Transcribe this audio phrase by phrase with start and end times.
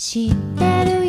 [0.00, 0.99] 知ってる？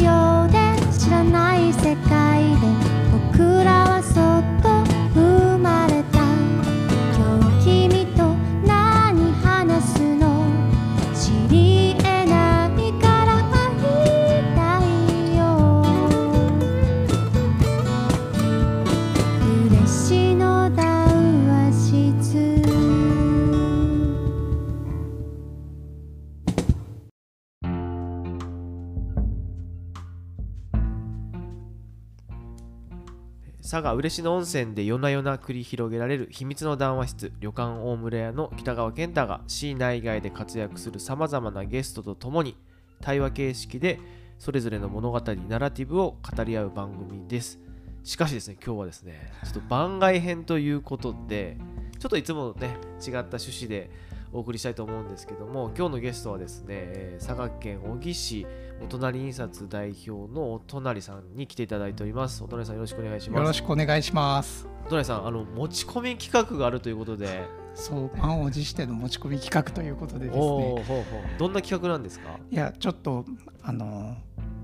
[33.72, 37.32] 佐賀嬉野温泉で夜な夜な繰り広げられる秘密の談話室。
[37.40, 42.58] 旅館大村屋の北川健太が市内外で活躍するさまざまなゲストとともに
[43.00, 44.02] 対話形式で
[44.40, 47.60] それぞれの物語ナラティブを語り合う番組です。
[48.04, 51.56] しかしですね今日はですねちょっと番外編ということで
[51.98, 53.90] ちょっといつもとね違った趣旨で
[54.34, 58.48] お送りしたいと思うんですけども今日のゲストはですねえー佐賀県小城市
[58.84, 62.44] お隣印刷代表のお隣さんに来ていただいております。
[62.44, 63.40] お隣さんよろしくお願いします。
[63.42, 64.68] よろしくお願いします。
[64.86, 70.40] お隣さんあの持ち込み企画があるということでそう、満を持しての持ち込み企画ということでですね。
[70.40, 71.04] ほうほう
[71.40, 72.38] どんな企画なんですか？
[72.50, 73.26] いや、ちょっと、
[73.64, 74.16] あの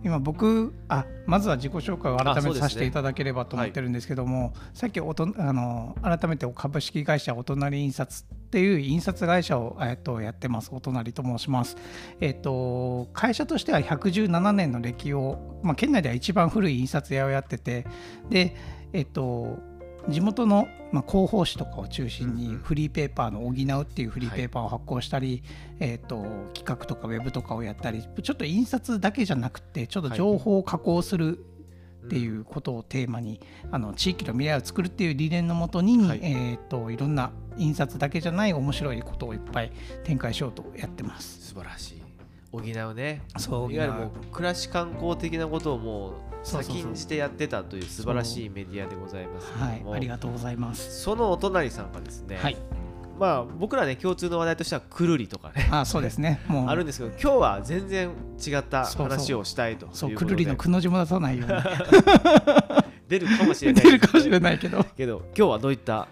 [0.04, 10.70] 今僕あまずは自己紹介を改めてさせていただければと思ってるんですけども、さっきおとあの改めて株式会社お隣印刷っていう印刷会社を、えっと、やってます。
[10.72, 11.76] お隣と申します、
[12.22, 17.86] えっと、会社としては117年の歴を、まあ、県内では一番古い印刷屋をやってて
[18.30, 18.56] で
[18.94, 19.58] えっと
[20.10, 25.44] 地元の、まあ、広報誌とかを中心にフリーペーパーの補うっていうフリーペーパーを発行したり、
[25.80, 31.40] えー、と企画とかウェブとかをやったりちょっと印刷だけじゃなくてちょっと情報を加工する
[32.08, 36.20] っていうことをテーマに、あの地域の未来を作るっていう理念のもとに、はい。
[36.24, 39.72] えー、といろんな印刷だけじゃない面白いことをいっぱい
[40.06, 41.50] 展開しようとやってます。
[41.50, 41.97] 素晴らしい
[42.52, 43.22] 補うね。
[43.38, 49.84] そういわゆるもう暮らし観光的なことをもう先んじてやってたという素晴らしいメディアでございますけはい。
[49.96, 51.02] ありがとうございます。
[51.02, 52.58] そのお隣さんがですね、はい、
[53.20, 55.68] まあ僕らね共通の話題としてはくるりとかね。
[55.72, 56.40] あそうですね。
[56.48, 56.68] もう。
[56.68, 58.12] あるんですけど今日は全然
[58.46, 61.56] 違った話をしたいとそうくるりのくの字も出さないように。
[63.10, 64.84] 出るかもしれない出るかもしれないけど。
[64.96, 66.08] けど今日はどういった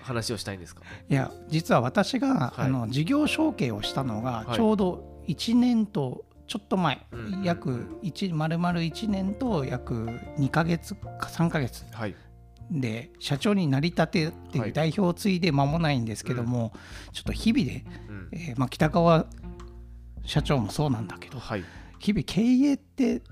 [0.00, 0.82] 話をしたいんですか？
[1.10, 2.66] いや実は私が、はい。
[2.66, 4.56] あの事業承継をしたのがはい。
[4.56, 7.42] ちょうど1年とちょっと前、うん。
[7.42, 10.06] 約1丸々1年と約
[10.38, 12.14] 2ヶ月か3ヶ月はい。
[12.70, 14.68] で社長になりたてってはい。
[14.68, 16.72] いう代表を継いで間もないんですけども、
[17.12, 18.28] ちょっと日々で、うん。
[18.32, 19.26] えーまあ、北川
[20.24, 21.64] 社長もそうなんだけどはい。
[21.98, 23.22] 日々経営って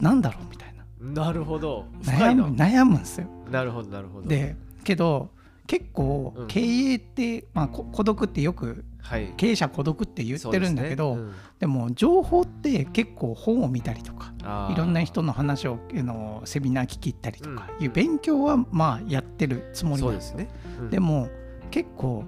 [0.00, 1.24] なんだろうみたいな。
[1.24, 1.86] なるほど。
[2.02, 3.26] 悩むんですよ。
[3.50, 4.28] なるほどなるほど。
[4.28, 5.30] でけど
[5.66, 6.46] 結構うん。
[6.46, 9.34] 経営って、まあ、こ孤独ってよくはい。
[9.36, 11.18] 経営者孤独って言ってるんだけど
[11.58, 14.32] で,、も情報って結構本を見たりとか
[14.70, 17.84] いろんな人の話をあのセミナー聞き入ったりとかうん。
[17.84, 20.48] いう勉強はまあやってるつもりなんですすね、
[20.80, 20.90] うん。
[20.90, 21.28] でも
[21.70, 22.24] 結構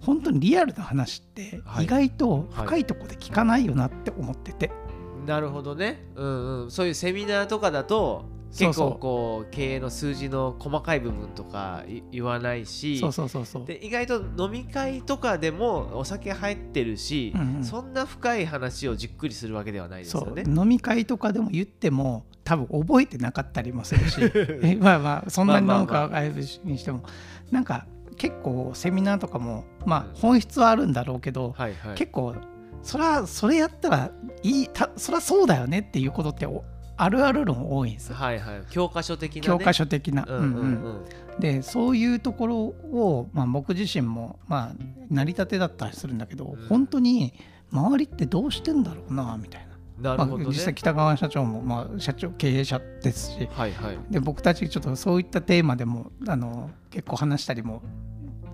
[0.00, 1.84] 本当にリアルな話ってはい。
[1.84, 4.70] 意外と深いところで聞かないよなって思ってて、
[5.26, 8.24] なるほどね、うんうん、そういうセミナーとかだと
[8.58, 13.02] 結構こう経営の数字の細かい部分とかい言わないし
[13.66, 17.64] で意外と飲み会とかでもお酒入ってるし、うんうん。
[17.64, 20.44] そんな深い話をじっくりするわけではないですそよね。
[20.46, 20.50] う。
[20.50, 24.20] 飲み会とかでも言っても多分覚えてなかったりもするし。
[24.62, 26.46] えまあまあそんなに飲むかはあれに
[26.78, 27.02] しても。
[27.50, 27.86] なんか
[28.16, 32.34] 結構セミナーとかもまあ本質はあるんだろうけど、はいはい、結構
[32.82, 34.10] そらそれやったら
[34.42, 36.64] いいたそらそうだよねっていうことってお
[36.96, 38.16] あるある論多いんですよ。
[38.16, 40.24] はいはい、教科書的な、ね、教科書的な。
[40.26, 41.04] うんうんうんうんうん
[41.38, 44.72] でそういうところを、まあ、僕自身も、まあ、
[45.10, 47.34] 成り立てだったりするんだけど、うん本当に
[47.70, 49.66] 周りってどうしてんだろうなみたい
[50.00, 50.14] な。
[50.16, 50.44] なるほどね。
[50.44, 53.98] まあ、実際北川社長も、まあ、社長経営者ですしはいはい。
[54.08, 57.82] で僕たちちょっとそういったテーマでもあの結構話したりも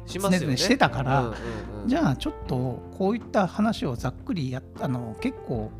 [0.06, 5.70] しましてたからうんうんうんじゃあちょっとこういった話をざっくりやっあの結構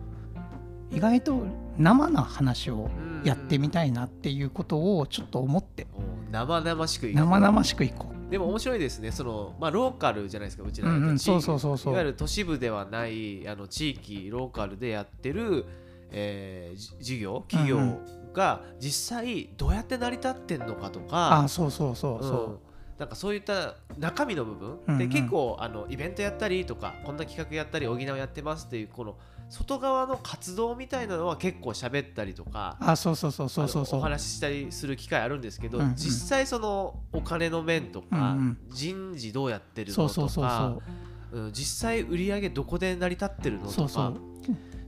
[0.93, 1.47] 意外と
[1.79, 2.91] 生な話を
[3.25, 5.87] やってみたいなっていうことをちょっと思って。
[5.95, 8.31] お生々しく生々しくいこう。
[8.31, 11.25] でも面白いですね、そのまあ、ローカルじゃないですか、うちらうんうん地域。
[11.25, 11.93] そうそうそうそう。
[11.93, 15.67] いわゆる都市部ではないあの地域、ローカルでやってる、
[16.11, 17.85] えーじ事業、企業うんう
[18.31, 18.33] ん。
[18.33, 21.41] が実際どうやって成り立ってんのかとあか。
[21.41, 22.47] あ、そうそうそうそう。
[22.47, 22.59] うん。
[22.99, 24.99] なんかそういった中身の部分、うんうん。
[24.99, 29.17] で結構あのイベントやったりとかこんな企画やったり補いをやってますっていうこの
[29.53, 34.01] 外側の活動みたいなのは結構喋ったりとかあそうそうそうそうお。
[34.01, 35.85] 話ししたりする機会あるんですけど、うん。
[35.85, 38.59] うん実際そのお金の面とか、うんうん。
[38.71, 40.67] 人事どうやってるのとそうそうそうそか
[41.33, 41.39] う。
[41.39, 44.21] うん実際売り上げどこで成り立ってるのとかそうそう。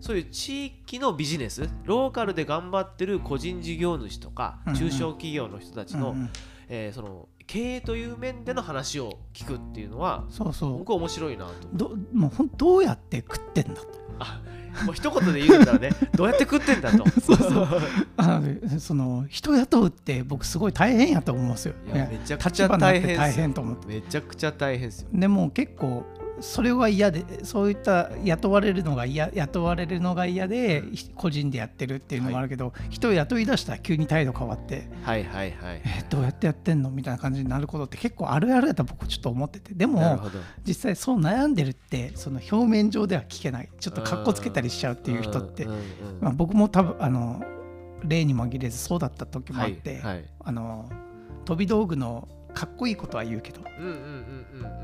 [0.01, 4.79] そういう地域のビジネスローカルで頑張ってる個人事業主とかうんうん。
[4.79, 6.31] 中小企業の人たちの、うんうん。
[6.69, 10.79] えーその経営という面での話を聞くっていうのはそうそう。
[10.79, 13.89] 僕は面白いなとどもうほんどうやって食ってんだと。
[14.04, 14.04] あ
[14.85, 15.91] もう一言で言うんだらね。
[16.15, 17.09] どうやって食ってんだと。
[17.21, 17.69] そうそう。
[18.17, 21.75] あのその人雇うって僕すごい大変やと思うんですよ。
[21.93, 23.43] いやめちゃくちゃ大大変っすよ。
[23.43, 23.87] 変と思って。
[23.87, 25.09] めちゃくちゃ大変ですよ。
[25.13, 26.05] でも結構
[26.41, 30.83] それは嫌でそういった雇われるのが嫌雇われるのが嫌で
[31.15, 39.75] 個人でやってるっていうのもあるけど、人を雇い出したら急に態度変わってはいはいはいえどうやってやってんのみたいな感じになることって結構あるあるやと僕ちょっと思ってて。
[39.75, 40.21] でも
[40.67, 43.69] 実際そう悩んでるってその表面上では聞けない。
[43.79, 45.67] ちょっとかっこつけたりしちゃうっていう人って
[46.21, 47.43] まあ、僕も多分あの
[48.03, 50.25] 例に紛れずそうだった時もあって、はいはい。
[50.41, 50.91] あの
[51.45, 53.61] 飛び道具のかっこいいことは言うけど。
[53.79, 54.84] うんうんうんうん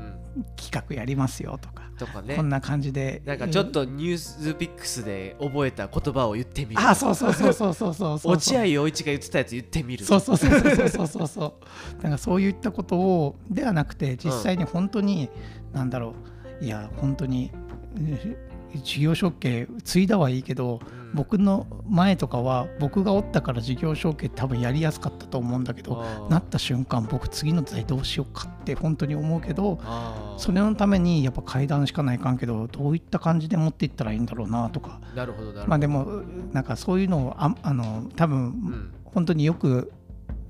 [0.55, 2.35] 企画やりますよとか、とかね。
[2.35, 3.21] こんな感じで。
[3.25, 6.81] なんかちょっとニュースピックスで覚えた言葉を言ってみる。
[6.81, 8.33] あそうそうそうそうそうそうそう。
[8.33, 10.05] 落合陽一が言ってたやつ言ってみる。
[10.05, 11.57] そうそうそうそうそうそうそ
[11.99, 15.29] うなんかそういったことをではなくて実際に本当に、
[15.73, 16.15] なんだろ
[16.61, 16.63] う。
[16.63, 17.51] いや本当に
[17.97, 18.37] え
[18.83, 21.01] 事業承継継いだはいいけど、うん。
[21.13, 29.77] 僕の前とかは僕がおったから事業承継多分やりやすかったと思うんだけどなった瞬間僕次の代どうしようかって本当に思うけど
[30.37, 34.99] それのためにやっぱ階段しかないかんけどどういった感じで持っていったらいいんだろうなとか。
[35.15, 35.67] なるほどなるほど。
[35.69, 39.91] まあでもなんかそういうのをああの多分うん本当によく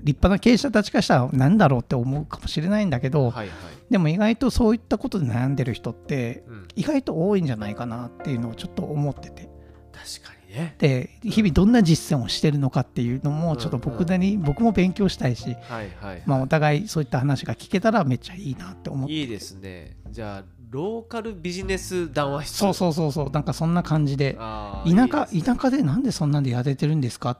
[0.02, 3.48] 立派な経営者たちからしたら何だろうって思うかもしれないんだけど、はいはい。
[3.90, 6.68] でも意外とそういったことで悩んでる人ってうん。
[6.76, 9.48] 意外と多いんじゃないかなっていうのをちょっと思ってて。
[9.92, 10.76] 確かにね。
[10.78, 19.12] で日々どんな実践をしてるのかっていうのもちょっと僕なりに僕も勉強したいし、はいはいまあ、お互いそういった話が聞けたらめっちゃいいなって思って。
[19.12, 19.96] いいですね。
[20.10, 22.56] じゃあローカルビジネス談話室？
[22.56, 23.30] そうそうそうそう。
[23.30, 24.34] なんかそんな感じで。
[24.34, 25.56] 田舎いいですね。
[25.56, 27.38] 田舎でなんでそんなんでやれてるんですかっ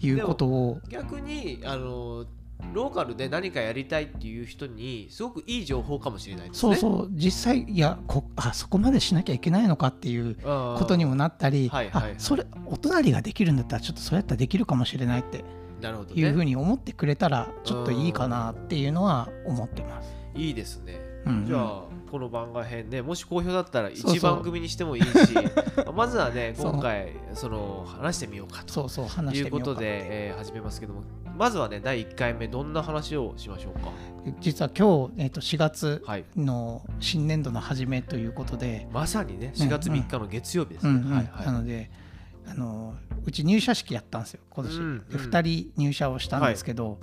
[0.00, 0.78] ていうことを。
[0.88, 2.24] 逆にあの
[2.72, 6.76] ローカルで何かやりたいっていう人にすごくいい情報かもしれないですね。
[6.76, 7.08] そうそう。
[7.12, 15.44] 実際いやこあそこまでしなきゃいけないのかっていうこことにもなったり、はいはいそれお隣ができるんだったらちょっとそれやったらできるかもしれないって
[15.80, 20.14] なるほどいうふうねに思ってくれたらちょっといいかなっていうのは思ってます。
[20.34, 20.98] いいですね。
[21.26, 21.46] うんうん。
[21.46, 21.82] じゃあ
[22.14, 24.14] この番外編ねもし好評だったらそうそう。
[24.14, 25.08] 1番組にしてもいいし
[25.96, 28.88] まずはね今回その話してみようかと。
[29.32, 31.02] いうことで、えー始めますけども
[31.36, 33.90] まずはね第1回目どんな話をしましょうか？
[34.40, 36.24] 実は今日、えっと4月はい。
[36.36, 40.92] の新年度の初めということで、まさにね4月3日の月曜日ですね、
[41.44, 41.90] なので
[42.46, 42.94] あの
[43.26, 45.20] うち入社式やったんですよ今年、うんでうん。
[45.32, 47.00] 2人入社をしたんですけど、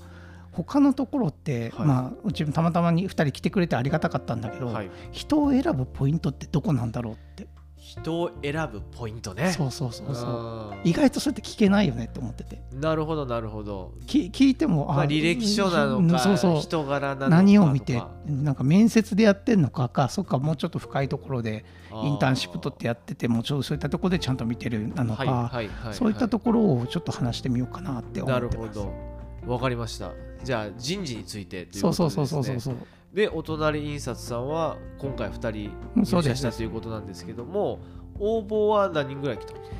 [0.51, 1.88] 他のところって、はい。
[1.88, 4.92] まあ、うちもたまたまに2人来てくれてありがたかったんだけど、はい。
[5.12, 9.51] 人を選ぶポイントってどこなんだろうって、人を選ぶポイントね。
[9.51, 10.30] そうそうそうそう。
[10.30, 12.62] うん意外とそれって聞けないよねって思ってて。
[12.74, 13.94] なるほどなるほど。
[14.07, 16.62] き聞いても、まあ、履歴書なのか、そうそう。
[16.62, 28.80] 人柄なのか何を見てなんか面接でやってんのかかそっかもうちょっと深いところでインターンシップ取ってやっててもうちょっとそういったところでちゃんと見てるなのか、はいはいはいそういったところをちょっと話してみようかなって思なってます。
[28.80, 29.12] るほど。
[29.53, 30.12] わかりました
[30.43, 33.15] じゃあ人事についてというそうことでそうそうですねそうそうそう。
[33.15, 37.79] でお隣印刷さんは今回2うん人入社したということなんですけども
[38.19, 39.75] 応募は何人ぐらい来たんですか？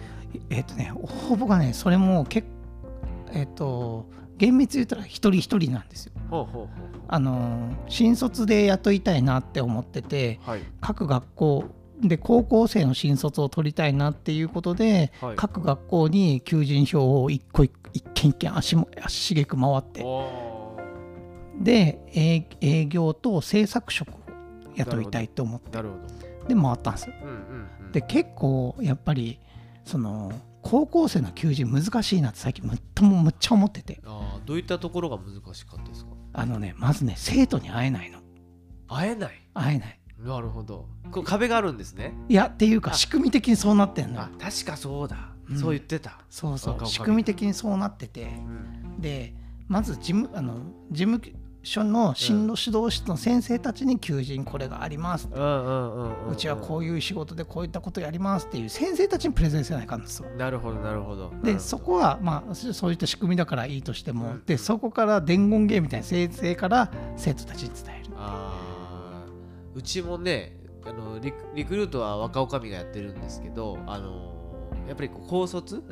[0.50, 1.06] えっ、とね応
[1.36, 2.48] 募がねそれも結
[3.34, 6.14] えっ、と厳密に言ったら一人一人なんですよ。
[6.30, 6.68] ほうほうほう
[7.08, 10.62] あの新卒で雇いたいなって思っててはい。
[10.82, 11.66] 各学校
[12.02, 15.36] で高校生の新卒を取りたいなっていうことで、はい。
[15.36, 20.26] 各学校に求人票を一個一一軒一軒足も足しげく回ってお
[21.64, 24.20] で営営業と制作職を
[24.76, 25.80] 雇いたいと思って。
[26.48, 27.16] で回ったんですよ。
[27.22, 27.92] うんうんうん。
[27.92, 29.40] で結構やっぱり
[29.86, 30.32] その
[30.64, 34.02] 高校生の求人難しいなって最近むっともむっちゃ思ってて。
[34.06, 36.12] あーどういったところが難しかったですか？
[36.34, 38.20] あのねまずね生徒に会えないの。
[38.88, 39.32] 会えない？
[39.54, 40.00] 会えない。
[40.20, 40.88] なるほど。
[41.12, 42.14] こう壁があるんですね？
[42.28, 42.94] いやっていうかあ。
[42.94, 45.58] 仕組み的にそうなってんのあ確かそうだ、うん。
[45.58, 46.78] そう言ってた、そうそう。
[46.82, 48.24] あ仕組み的にそうなってて。
[48.24, 49.02] うん。
[49.02, 49.34] で
[49.68, 50.58] まず事務あの
[50.92, 51.22] 事務
[51.64, 60.30] 所の進路指導室の先生たちに求人これがあります、うんうちはこういう仕事でこういったことやりますっていう先生たちにプレゼンせないかんですよ。
[60.38, 61.32] なるほどなるほど。
[61.44, 68.14] でそこはまあそそういった仕組みだからいいとしても、うんでそこから伝言ゲームみたいな先生から生徒たちに伝える。
[68.16, 69.78] あー。
[69.78, 74.34] うちもねあのリクリクルートは若女将がやってるんですけどあの
[74.88, 75.84] やっぱりこう高卒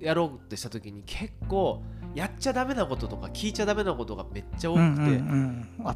[0.00, 1.82] やろうってした時に結構
[2.18, 5.22] やっちゃダメなこととか聞いちゃダメなことがめっちゃ多くて、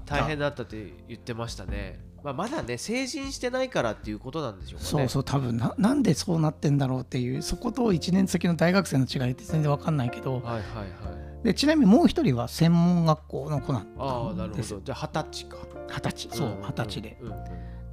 [0.07, 1.99] 大変だったって言ってましたね。
[2.23, 4.89] まあ、まだね成人してないからっていうことなんでしょうかね。
[4.89, 10.35] そうそう多分ななんでそうなってんだろうっていうそこと1年先の大学生の違いって全然わかんないけど。
[10.35, 11.45] はいはいはい。
[11.45, 14.63] でちなみにもう一人は専門学校の子なんああなるほど。
[14.63, 15.57] じゃあ二十歳か。
[15.89, 16.37] 二十歳。
[16.37, 16.63] そううん。
[16.63, 17.19] 二十歳で。
[17.21, 17.45] うんうん。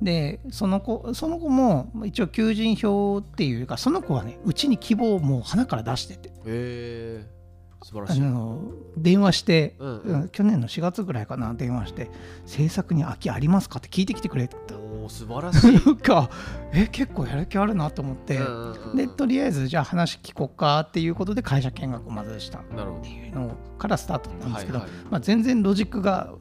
[0.03, 6.29] でその子その子も一応求人票っていうかその子はねうちに希望をもう花から出してて。
[6.29, 7.38] へえ
[7.81, 8.21] 素晴らあしい。
[8.21, 8.59] の
[8.97, 10.29] 電話して、うんうん。
[10.29, 12.11] 去年の4月ぐらいかな電話して
[12.45, 14.57] 「制作に空きありますか?」って聞いてきてくれた。
[14.77, 15.79] おお素晴らしい。
[15.97, 16.29] か
[16.73, 22.59] え結構やる気あるなと思って、うんうんうんでとりあえずじゃあ話聞こうかっていうことで会社見学をまずした。
[22.59, 23.01] っなるほど。
[23.03, 24.97] ていうのからスタートなんですけど、はいはい。
[25.11, 26.33] まあ、全然ロジックが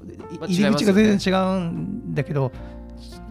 [0.47, 2.51] 入り口が全然違うんだけど、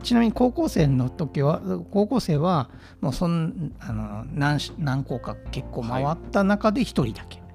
[0.04, 1.62] ちなみに高校生の時は
[1.92, 2.70] 高校生は
[3.02, 7.40] もうそんあの何し何校か結構回った中で1人だけ。
[7.40, 7.47] うん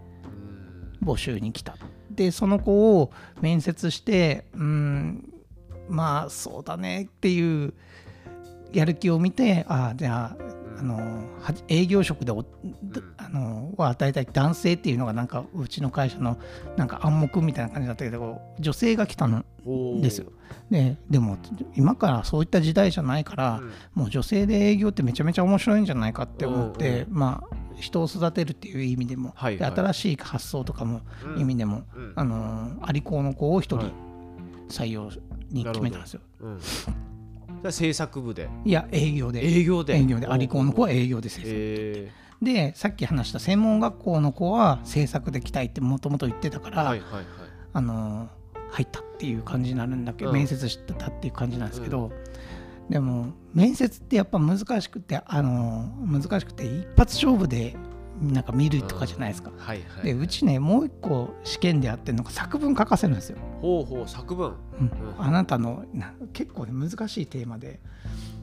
[1.03, 1.77] 募集に来た。
[2.11, 5.33] でその子を面接してうん
[5.89, 7.75] まあそうだねっていう
[8.73, 10.97] やる気を見てああじゃああの
[11.41, 12.45] は営業職でお、
[13.17, 16.39] あのは大体男性っていうのがなんかうちの会社の
[16.77, 20.33] なんか暗黙みたいな感じだったけど女性が来たのおーですよ。
[20.71, 21.39] ででも
[21.77, 23.73] 今からそういった時代じゃないから、うん。
[23.95, 29.71] もう女性で営業ってめちゃめちゃ面白いんじゃないかって思って、うまあ人を育てるっていう意味でも、はいはい。
[29.75, 31.41] で新しい発想とかもうん。
[31.41, 32.13] 意味でも、うん。
[32.17, 33.93] あのアリの子を一人はい。
[34.69, 35.11] 採用
[35.51, 36.21] に決めたんですよ。
[37.71, 38.49] 制作部で？
[38.65, 39.47] いや営業で。
[39.47, 39.97] 営業で？
[39.97, 40.27] 営業で。
[40.27, 41.49] アリコーの子は営業で制作。
[41.49, 42.11] え
[42.43, 47.25] でさっき話した専門学校の子は制作で来たいってもともと言ってたから、ーはいはいはい。
[47.75, 48.29] あの
[48.71, 50.25] 入ったっていう感じになるんだけ？
[50.25, 50.37] ど、うん。
[50.37, 52.11] 面接してたっていう感じなんですけど、
[52.89, 57.77] でも面接ってやっぱ難しくてあの難しくて一発勝負で
[58.23, 59.51] なんか見るとかじゃないですか。
[59.57, 63.39] はいはいでうちねもう一個試験でやってるのが作文書かせるんですよ。
[63.61, 64.55] ほうほう作文。
[64.81, 64.87] うん。
[64.87, 64.93] うん。
[65.19, 67.81] あなたのな結構ね難しいテーマで。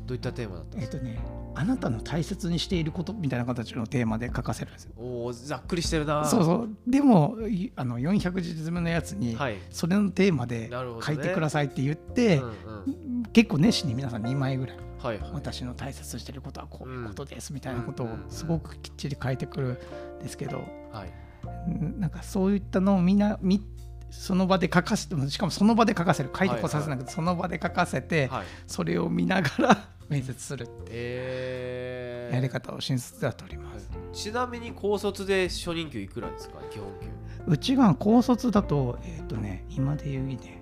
[0.05, 0.97] どういったテーマだったんですか？
[0.97, 1.19] えっとね
[1.53, 4.93] あなたの大切にしていることみたいな形のテーマで書かせるんですよ。
[4.97, 6.25] おおざっくりしてるな。
[6.25, 6.69] そうそう。
[6.87, 9.57] でもいあの400字詰めのやつに、はい。
[9.69, 10.69] それのテーマで
[11.05, 12.49] 書いてくださいって言って、うんう
[13.19, 13.23] ん。
[13.33, 15.31] 結構熱心に皆さん2枚ぐらいはいはい。
[15.33, 19.81] 私の大切にしてることはこういうことですみたいなことをすごくきっちり書いてくる
[20.19, 21.71] んですけどはい。
[21.71, 23.63] んなんかそういったのをみんなみ
[24.11, 26.29] その場で書かせてしかもその場で書かせる。
[26.37, 28.45] 書いてこさせなくてその場で書かせてはい。
[28.67, 33.89] それを見ながら 面接するってやり方を新卒では取ります。
[34.11, 36.55] ちなみに高卒で初任給いくらですか？
[36.71, 37.07] 基本給。
[37.47, 40.58] うちが高卒だとえっ、とね今で言うね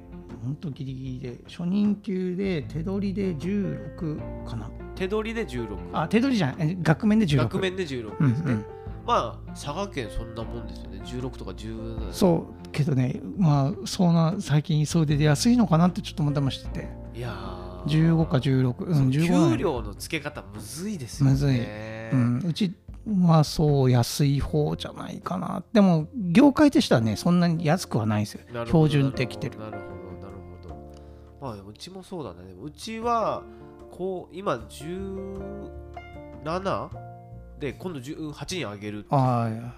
[0.48, 4.70] ほんとギリギリで初任給で手取りで16かな。
[4.96, 8.66] 手取りで16あ手取りじゃないえ額面で16額面で16うんですね、うん
[9.06, 11.02] まあ佐賀県そんなもんですよね。
[11.06, 16.90] 16とか17そうけどねまあそんな最近それで安いのかなってちょっと思ってましてて。
[17.16, 17.68] いやー。
[17.86, 21.32] 15か16うん15なん給料の付け方むずいですよね。
[21.32, 21.62] むずい
[22.12, 22.74] うん、うち
[23.26, 25.64] はそう安い方じゃないかな。
[25.72, 28.42] でも業界としてはねそんなに安くはないんですよ。
[28.66, 29.58] 標準できてる。
[29.58, 30.07] なるほど
[31.42, 32.54] まあうちもそうだね。
[32.62, 33.44] うちは
[33.92, 36.90] こう今17
[37.60, 39.74] で今度18に上げるああいや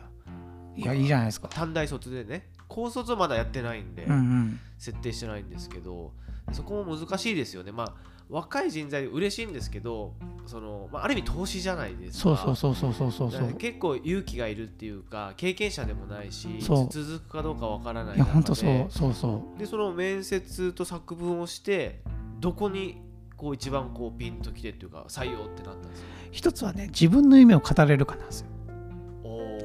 [0.75, 1.47] いやいいじゃないですか。
[1.49, 2.47] 短大卒でね。
[2.67, 4.59] 高卒はまだやってないんで、うんうん。
[4.77, 6.13] 設定してないんですけど
[6.53, 7.71] そこも難しいですよね。
[7.71, 7.93] まあ
[8.29, 10.13] 若い人材嬉しいんですけど
[10.45, 13.53] その、まあ、ある意味投資じゃないですそうかそうそうそうそうそうそう。
[13.53, 19.59] 結構勇気がいるっていうか経験者でもないし続くかどうかわからないいや本当そうそうそう。
[19.59, 22.01] でその面接と作文をして
[22.39, 23.01] どこに
[23.35, 26.07] こう一番こうピンときてっていうか採用ってなったんですか？
[26.31, 28.47] 一つはね自分の夢を語れるかなんですよ。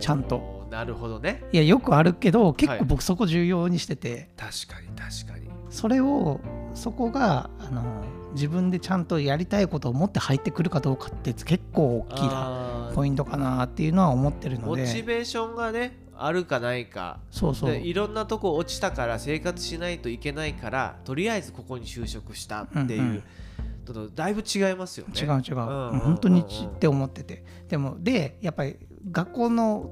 [0.01, 0.67] ちゃんと。
[0.71, 1.45] なるほどね。
[1.53, 2.79] いやよくあるけど結はい。
[2.81, 5.49] 構僕そこ重要にしてて、確かに確かに。
[5.71, 6.41] それを
[6.75, 17.19] そこがあの自分でちゃんとやりたいことを持って入ってくるかどうかって結構大きなポイントかなっていうのは思ってるのモチでベーションがねあるかないか。
[17.31, 17.71] そうそう。
[17.71, 23.23] でいろんなとこ落ちたから生活しないといけないからとりあえずここに就職したっていう、うん
[23.97, 24.15] うん。
[24.15, 25.15] だいぶ違いますよね。
[25.21, 27.45] 違う違う、んうんうん本当にちって思ってて。
[27.69, 28.77] でもでやっぱり
[29.11, 29.91] 学校の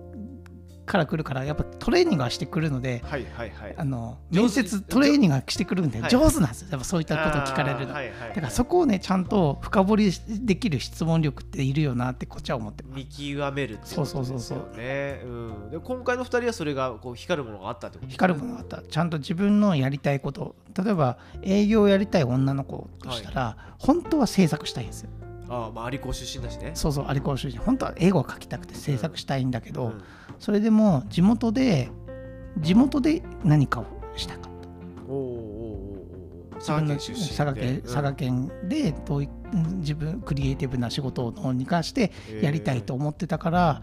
[0.85, 3.75] から来るからやっぱトレーニングはしてくるのではいはいはい。
[3.77, 6.11] あの面接トレーニングはしてくるんではい。
[6.11, 12.97] 上手なんですよやっぱそういったことを聞かれるの、はいはいはいだからそこをねちゃんと深掘りできる質問力っているよなってこっちは思ってます。
[12.97, 14.77] 見極めるっていうことそうそうですよそうそう。
[14.77, 15.71] ねうん。
[15.71, 18.13] で今回の2人はそれがこう光るものがあったってことね。
[18.13, 18.83] 光るものがあった。
[18.83, 20.55] ちゃんと自分のやりたいこと。
[20.83, 25.11] 例えば営業をやりたい女の子としたら、本当は制作したいんですよ。
[25.49, 26.73] ああまあ有高出身だしね。
[26.75, 30.03] そうそうアリコー主人本当は英語を書きたくて制作したいんだけど、うん
[30.43, 31.89] それでも地元で
[32.59, 34.49] 地元で何かをしたかった。
[36.59, 37.29] 佐賀県出身で。
[37.29, 37.83] 佐賀県うん。
[37.83, 39.29] 佐賀県でどうい
[39.77, 42.11] 自分クリエイティブな仕事を生かして
[42.43, 43.83] やりたいと思ってたから、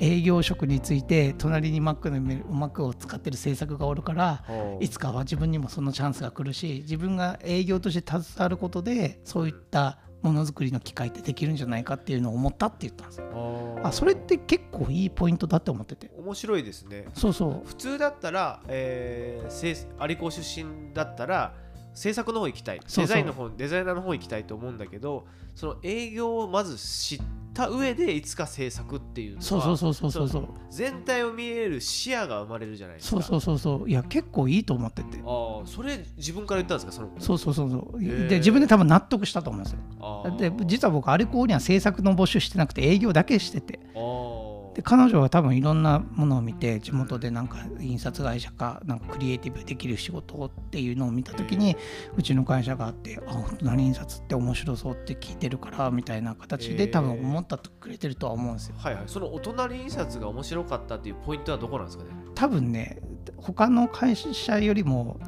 [0.00, 4.42] 営業職について隣に Mac の Mac を使ってる制作がおるから
[4.80, 13.80] いつかは自分にもそのチャンスが来るし自分が営業として携わることでそういったものづくりの機会ってできるんじゃないかっていうのを思ったって言ったんですよ。
[13.82, 16.10] あそれって結構いいポイントだって思ってて。
[16.16, 17.06] 面白いですね。
[17.14, 17.66] そうそう。
[17.66, 19.76] 普通だったら、えー、せい
[20.08, 21.54] 有子出身だったら
[21.94, 22.80] 制作の方行きたい。
[22.96, 27.20] デザインの方デザイナーの方行きたいと思うんだけどその営業をまず知っ
[27.52, 30.28] た上でいつか制作っていうのはそうそうそうそうそう。
[30.28, 33.22] そう全体を見える視野が生まれるじゃないですか。
[33.22, 33.90] そうそうそうそう。
[33.90, 35.18] いや結構いいと思ってて。
[35.18, 37.04] ああそれ自分から言ったんですか？
[37.04, 38.00] そのそうそうそうそう。
[38.28, 40.36] で自分で多分納得したと思うんですよ。
[40.38, 43.80] で実は僕アルコーには制作の募集してなくて営業だけしてて。
[43.94, 44.41] あー
[44.74, 51.76] で彼女は多分いろんなものを見て地元でなんか印刷会社かなんかクリエイティブできる仕事をっていうのを見た時に
[52.16, 58.76] うちの会社があってあ本当何印刷って面白そうって聞いてるからみたいな形で多分思ったとくれてるとは思うんですよ。
[58.78, 59.02] はいはい。
[59.08, 62.10] そのお隣印刷が面白かったっていうポイントはどこなんですかね？
[62.34, 62.98] 多分ね
[63.36, 65.20] 他の会社よりも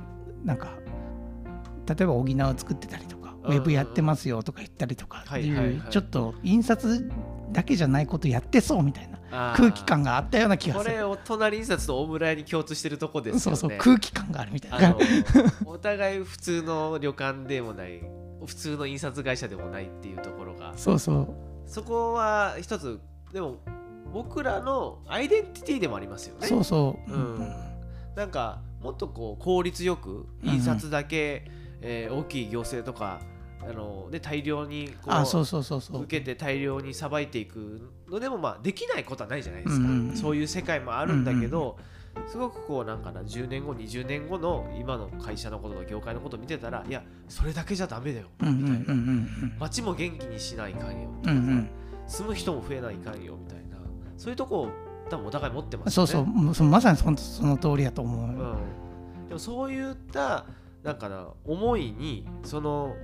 [0.43, 0.79] なんか
[1.87, 3.59] 例えば補を作ってたりとかウうん。
[3.59, 5.91] ェブやってますよとか言ったりとかってはいうはい。
[5.91, 7.11] ちょっと印刷
[7.53, 9.19] だけじゃないことやってそうみたいな
[9.57, 10.93] 空気感があったような気がする。
[10.93, 13.57] これお隣印刷と大村屋に共通してるとこですよね。
[13.57, 14.97] そうそう空気感があるみたいな。
[15.67, 18.01] お互い普通の旅館でもない
[18.47, 20.73] 普通の印刷会社でもないっていうところが。
[20.77, 21.29] そうそう。
[21.67, 23.01] そこは一つ
[23.33, 23.57] でも
[24.13, 26.47] 僕らのアイデンティティでもありますよね。
[26.47, 27.13] そうそう。
[27.13, 27.53] うん。
[28.15, 31.51] なんかもっとこう効率よく印刷だけ、
[31.81, 33.21] えー大きい行政とか
[33.69, 36.03] あので大量にこあそうそうそうそう。
[36.03, 40.09] 受けて大量にさばいていくのでもまあできないことはないじゃないですか、うん。
[40.11, 41.79] うんそういう世界もあるんだけど、
[42.27, 48.99] すごくこうなんかな10年後20年後の今の会社のこととか業界のことを見てたらいやそれだけじゃダメだようんうんみたいな、うん。
[48.99, 51.69] うん街も元気にしないかんようんうん。
[52.07, 53.79] 住む人も増えないかんよみたいな。
[54.17, 54.69] そういうとこを
[55.11, 56.13] 多分お互い持ってまうんすよね。
[56.13, 56.69] そうそう。
[56.69, 60.45] まさにそのその通りやと思う、うん、でもそういった
[60.83, 62.95] なんかな思いにその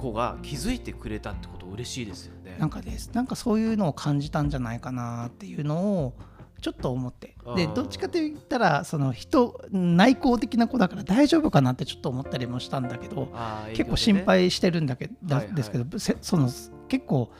[0.00, 2.56] 子が気づいてくれたってこと嬉しいですよね。
[2.58, 3.10] なんかです。
[3.12, 6.14] なんかそういうのを感じたんじゃないかなっていうのを
[6.62, 7.36] ちょっと思って。
[7.56, 15.54] でどっちかといったらその人内向的な子だから大丈夫かなってちょっと思ったりもしたんだけどあー結構心配してるんだけど、はいはい。
[15.54, 16.48] ですけどせその
[16.88, 17.30] 結構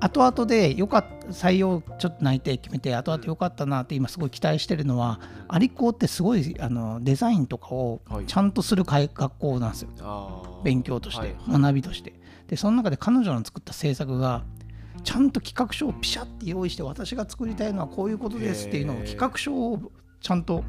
[0.00, 8.26] 後々でよかった採用ちょっと内定決めて後々よかったなって今すごい期待してるのは、アリコってすごいあのデザインとかをはい。
[8.26, 9.88] ちゃんとする会学校なんですよ。
[10.00, 10.62] あー。
[10.62, 11.62] 勉強として、はいはい。
[11.62, 12.12] 学びとして。
[12.48, 14.44] でその中で彼女の作った制作が
[15.02, 20.64] ちゃんと企画書をピシャって用意して私が作りたいのはこういうことですっていうのを企画書をちゃんと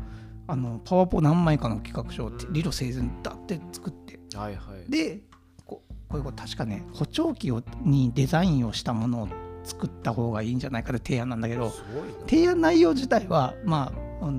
[0.48, 4.20] あのパワポ何枚かの企画書を理路整然だって作って。
[4.38, 4.90] はいはい。
[4.90, 5.22] で
[6.24, 9.28] こ確かね補聴器をにデザインをしたものを
[9.64, 11.74] 作った方がいいんじゃないかって提案なんだけど。
[12.28, 14.32] 提案内容自体はまあ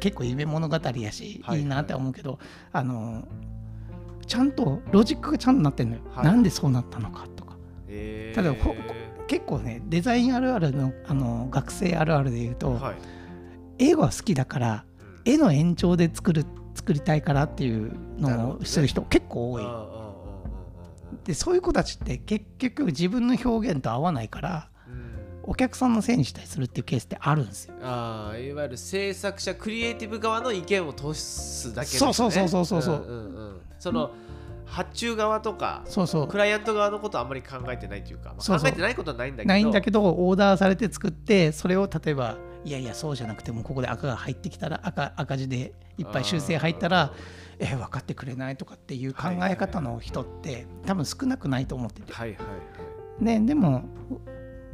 [0.00, 1.60] 結構夢物語やし、はい。
[1.60, 2.38] い、いなって思うけど
[2.72, 3.26] あの
[4.26, 6.24] ちゃんとロジックがちゃんとなってるのよ、はい。
[6.24, 7.56] なんでそうなったのかとか。
[7.88, 8.74] えただほ
[9.26, 12.96] 結構ねデザインあるあるのあの学生あるあるで言うと、はい。
[13.78, 14.84] 絵が好きだから
[15.24, 19.62] 絵の延長で作る作りたいからっていうのをする人結構多い。
[21.28, 25.40] でそういう子たちって結局自分の表現と合わないからうん。
[25.42, 27.74] お客さんのせいにしたりするっていうケースってあるんですよ。
[27.82, 32.96] あーいわゆる制作者クリエイティブ側の意見を通すだけでそうそうそうそうそうそう。
[32.96, 33.60] んんうん。
[33.78, 34.10] その
[34.64, 36.28] 発注側とかそうそう。
[36.28, 39.48] クライアント側のことはあんまり考えてないというか、まあ考えてないことはないんだけど。
[39.48, 47.12] ないんだけどオーダーされて作ってそれを例えばいやいやそうじゃなくてもここで赤が入ってきたら赤赤字でいっぱい修正入ったら
[47.58, 52.44] え分かってくれないとかっていう考え方の人って多分少なくないと思ってて、はいはいは
[53.20, 53.24] い。
[53.24, 53.84] ね、でも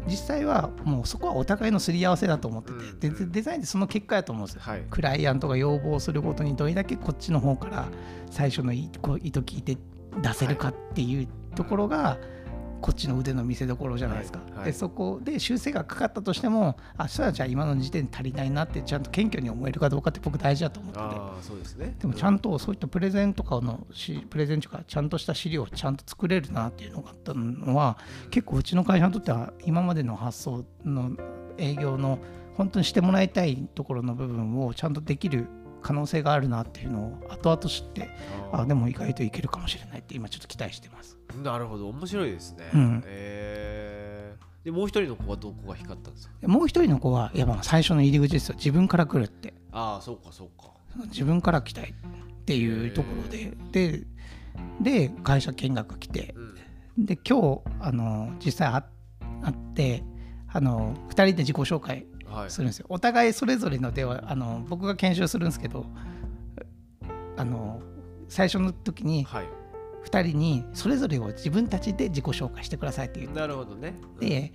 [0.06, 4.60] 実際はもうそこはお互いのすり合わせだと思ってて、うんでデザインってその結果やと思うんですよ。
[4.62, 4.82] はい。
[4.90, 7.88] クライアントが要望することにどれだけこっちの方から
[8.30, 9.78] 最初の意図聞いて
[10.22, 12.18] 出せるかっていうところが
[12.84, 14.40] こっちの腕の見せ所じゃないですか。
[14.40, 21.04] はいはいでそこで修正がかかったとしてもあそしたらじゃあ今の時点で足りないなってちゃんと謙虚に思えるかどうかって僕大事だと思ってて。
[21.04, 27.96] ああそうですねでもちゃんとそういったプレゼンとかのしプレゼンとかちゃんとした資料をちゃんと作れるなっていうのがあったのは
[28.30, 31.12] 結構うちの会社にとっては今までの発想の
[31.56, 32.18] 営業の
[32.54, 35.46] 本当にしてもらいたいところの部分をちゃんとできる
[35.80, 38.10] 可能性があるなっていうのを後々知って
[38.52, 41.13] あでも意外といけるかもしれないって今ちょっと期待してます。
[41.42, 41.88] なるほど。
[41.88, 43.02] 面白いですね、うん。
[43.06, 44.64] えー。
[44.64, 46.34] でもう一人の子はどこが光ったんですか？
[46.40, 48.54] でもう一人の子はやっぱ最初の入り口ですよ。
[48.56, 49.52] 自分から来るって。
[49.72, 50.70] ああそうかそうか。
[51.06, 53.52] 自分から来たいっていうところで。
[53.72, 54.06] で
[54.80, 56.34] で会社見学来て。
[56.96, 57.06] うん。
[57.06, 58.84] で今日あの実際会
[59.42, 60.02] 会って
[60.52, 62.50] あの2人で自己紹介はい。
[62.50, 62.86] するんですよ。
[62.88, 65.84] お互いそれぞれのではあの僕が研修するんですけど
[67.36, 67.82] あの
[68.28, 69.48] 最初の時にはい
[70.04, 73.94] 2人にそれぞれを自分たちで自己紹介してくださいって言ってなるほどね。
[74.20, 74.52] で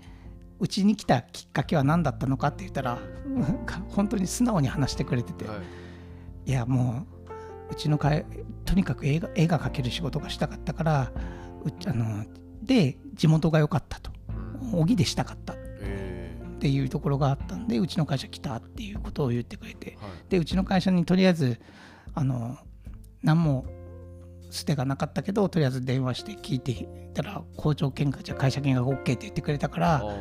[0.60, 3.00] うちに来たきっかけは何だったのかって言ったら
[3.90, 5.56] 本当に素直に話してくれてて、は
[6.46, 6.50] い。
[6.50, 7.06] いやも
[7.70, 8.26] ううちの会
[8.66, 11.12] とにかく絵が絵が描ける仕事がしたかったから
[11.64, 12.26] うあの
[12.62, 14.12] で地元が良かったと。
[14.64, 14.72] うん。
[14.72, 15.54] 小木でしたかった。
[15.54, 19.98] っえていうところがあったんでうちの会社来たっていうことを言ってくれて。
[20.00, 20.12] ーはい。
[20.30, 21.60] でうちの会社にとりあえず
[22.14, 22.58] あの
[23.24, 23.66] 何も
[24.50, 30.16] 捨てがなかったけどとりあえず電話して聞いてたら校長見学じゃ会社見学 OK って言ってくれたからあ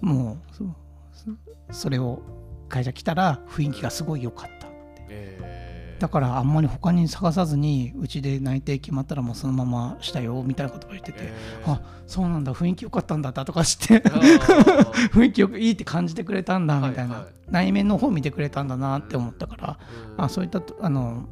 [0.00, 2.22] もうそれを
[2.68, 4.70] 会社来たら雰囲気がすごい良かったー
[5.10, 5.64] え。
[5.64, 11.32] ーだからあんまり他に探さずにうちで内定決まったらもうそのまましたよみたいなことを言ってて、え。
[11.64, 14.00] ーあそうなんだ雰囲気良かったんだとかして。
[15.12, 17.34] 雰囲気よくいいって感じてくれたんだみたいな、はいはい。
[17.50, 19.78] 内面の方見てくれたんだなって思ったから、
[20.16, 20.24] うん。
[20.24, 21.28] あそういったとあの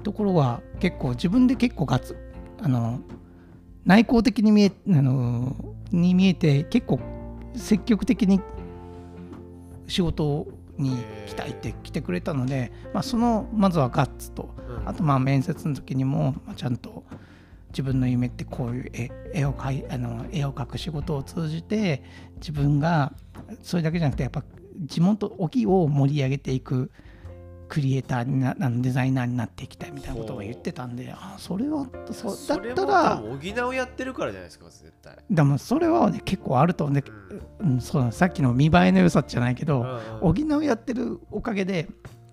[0.00, 2.16] ところは結構自分で結構ガツ
[2.60, 3.00] あの
[3.84, 5.56] 内向的に見えあの
[5.92, 7.00] に見えて結構
[7.54, 8.40] 積極的に
[9.86, 10.46] 仕事
[10.78, 14.54] に来たいって来てくれたので、まあ、そのまずはガッツと。
[14.68, 14.88] うん。
[14.88, 17.04] あとまあ面接の時にも、まあ、ちゃんと
[17.68, 22.02] 自分の夢ってこういう絵絵を描いあの絵を描く仕事を通じて
[22.36, 23.12] 自分が
[23.62, 24.44] それだけじゃなくてやっぱ
[24.78, 26.90] 地元沖を盛り上げていく
[27.70, 35.16] クリエイターになあのデザイナーになっていきたいみたいなことを言ってたんであそれはそうだったら補うやってるからじゃないですか絶対。
[35.30, 37.04] でもそれはね結構あると思うんで、
[37.60, 39.84] うん、そうださっきの見栄えの良さじゃないけど、
[40.20, 41.88] 補うやってるおかげで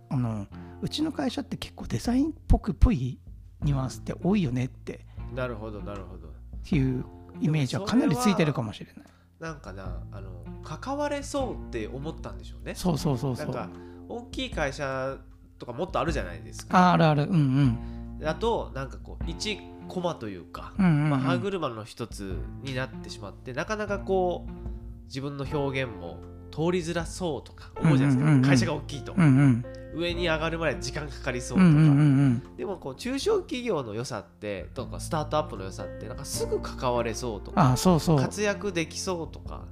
[0.10, 0.48] あの
[0.82, 3.20] うちの会社って結構デザインっぽくっぽい
[3.62, 6.30] ニュアンスって多いよねってなるほどなるほど。
[6.76, 7.06] いう
[7.40, 9.06] イメージはかなりついてるかもしれない。
[9.40, 10.32] なんかなあの
[10.64, 12.74] 関われそうって思ったんでしょうね。
[12.74, 13.70] そうそうそうそう。
[14.10, 15.18] 大きい会社
[15.60, 16.78] とかもっとあるじゃないですか。
[16.90, 17.24] ああるある。
[17.24, 17.78] うん
[18.20, 18.28] うん。
[18.28, 26.18] あとなんかこう一コマというか、うんうんうん、まあ、歯車の一つになってしまってなかなかこう自分の表現も
[26.52, 28.50] 通りづらそうとか思うじゃないですか、うんうんうんうん。
[28.50, 29.66] 会社が大きいと、うんうん。
[29.94, 38.20] 上に上がるまで時間かかりそうとか、うんうんうんでもこう中小企業の良さってとかスタートアップの良さってなんかすぐ関われそうとかああそうそう。
[38.20, 39.66] 活躍できそうとか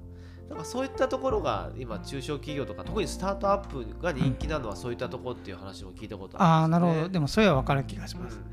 [0.49, 6.87] なんかそういったところが今中小企業とか特にスタートアップが人気なのはそういったところっていう話も聞いたことあああるんですよね。
[6.87, 7.09] なるほど。
[7.13, 8.37] でもそれは分かる気がします。
[8.37, 8.45] うん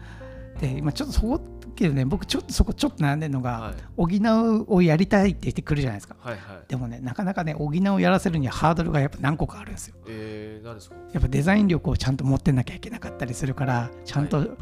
[0.61, 1.41] で今ちょっとそこ
[1.75, 3.75] けどね僕ちょっとそこちょっと悩んでるのが、はい。
[3.97, 6.15] 補うをやりたいって言ってくるじゃないですか。
[6.21, 6.41] はいはい。
[6.69, 9.97] でもねなかなかね補うをやらせるにはハードルがやっぱ何個かあるんですよ。
[10.07, 10.97] えー、何ですか？
[11.13, 14.57] やっぱデザイン力をちゃんと持ってなきゃいけなかったりするからちゃんと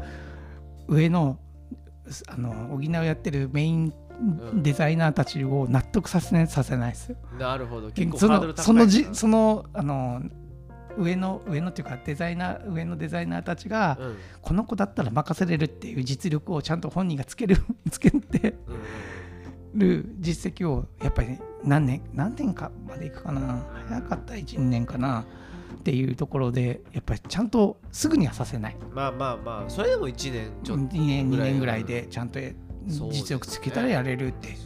[0.87, 1.37] 上の
[2.27, 3.93] あの補うやってるメインん
[4.53, 7.09] デザイナーたちを納得させないさせないです。
[7.11, 7.17] よ。
[7.39, 7.91] なるほど。
[7.91, 10.21] 結構そハードル高いのそのじなそのあの
[10.97, 14.07] 上の上のっていうかデザイナー上のデザイナーたちが、うん。
[14.07, 17.57] うんこの子だったら任せれるっていう実力をちゃんと本人がつける
[17.89, 18.55] つけて
[19.73, 23.63] うんる実績をやっぱり何年何年かまでいくかな。
[23.87, 25.25] 早かった12年かな。
[25.73, 28.77] っていうところでやっぱりちゃんとすぐにはさせない。
[28.93, 31.51] まあまあまあそれでも1年ちょっ2と年2ぐらい。
[31.51, 32.39] 年ぐらいでちゃんと
[32.87, 34.57] 実力つけたらやれるって。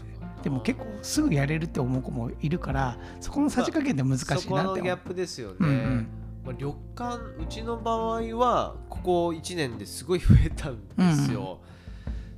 [0.43, 6.08] でも結構すぐやれるって思う子もいるからそこのさじ加減で難しいなってそこの思うギャップですよね、うんうん。
[6.45, 11.62] まあ、旅館うちの場合はここ1年ですごい増えたんですよ、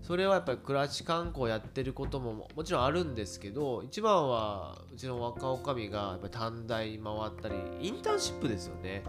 [0.02, 9.04] それはやっぱり暮らし観光やってることももちろんあるんですけど一番はうちの若女将がやっぱり短大回ったりインターンシップですよね、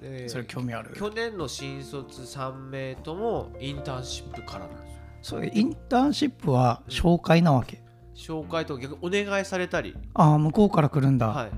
[0.00, 0.94] でそれ興味ある。
[0.94, 4.87] 去年の新卒3名ともインターンシップからなんです
[5.36, 7.82] よそれインターンシップは紹介なわけ。
[8.14, 9.96] 紹介とか逆にお願いされたり。
[10.14, 11.50] ああ向こうから来るんだ、はい。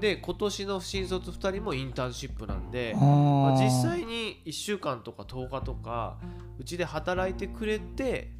[0.00, 6.18] で今年の新卒2人もインターンシップなんであまあー実際に1週間とか10日とか
[6.58, 8.30] うちで働いてくれて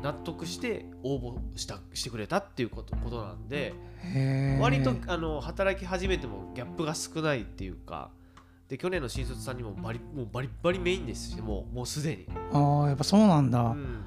[0.00, 3.74] 納得して応募したしてくれたっていうことことなんで
[4.60, 8.10] 割とあの働き始めてもギャップが少ないっていうか
[8.68, 14.04] で去年の新卒さんにもバリもうバリバリメインですしもうもうすでに、ああやっぱそうなんだ、うん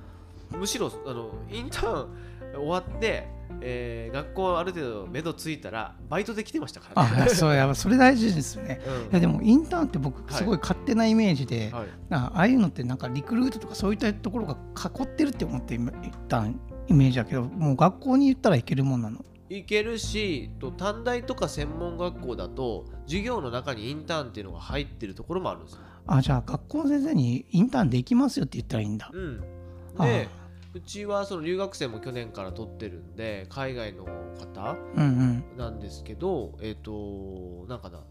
[0.56, 2.08] むしろあのインターン
[2.56, 3.28] 終わって、
[3.62, 7.24] えー学校ある程度目処ついたらバイトで来てましたからね。
[7.24, 8.82] あそうやそれ大事ですよね。
[8.86, 9.12] うん。
[9.12, 10.34] いやでもインターンって僕はい。
[10.34, 11.88] すごい勝手なイメージで、はい。
[12.12, 16.46] あああいうのってなんかリクルートとかそういったところが囲ってるって思って今言った
[16.88, 19.24] イメージだけどもう学校に言ったらいけるもんなの？
[19.50, 25.82] 行けるしと短大とか専門学校だと授業の中にインターンっていうのが入ってるところもあるんですよ。
[26.08, 29.12] あじゃあ学校の先生にインターンできますよって言ったらいいんだ。
[29.14, 29.42] うん、
[30.00, 30.28] で
[30.76, 35.58] うちはその留学生も去年から取ってるんで海外の方うんうん。
[35.58, 38.02] なんですけどえっ、となんかな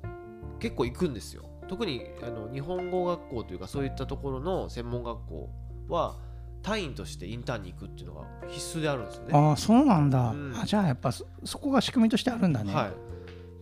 [0.58, 1.44] 結構行くんですよ。
[1.68, 5.50] 特にあの日本語学校というかそういったところの専門学校
[5.88, 6.16] は
[6.62, 9.30] 単位としてインターンに行くっていうのが必須であるんですよね。
[9.34, 10.58] ああそうなんだ、うん。
[10.58, 12.90] あじゃあやっぱそそこが仕組みとしてあるんだね、は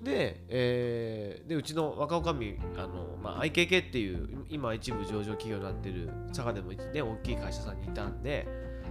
[0.03, 8.47] い、で,、えーでうちの若女将あの、まあ、IKK っていう今一部上場企業になってる佐賀でも、ね、大きい会社さんにいたんで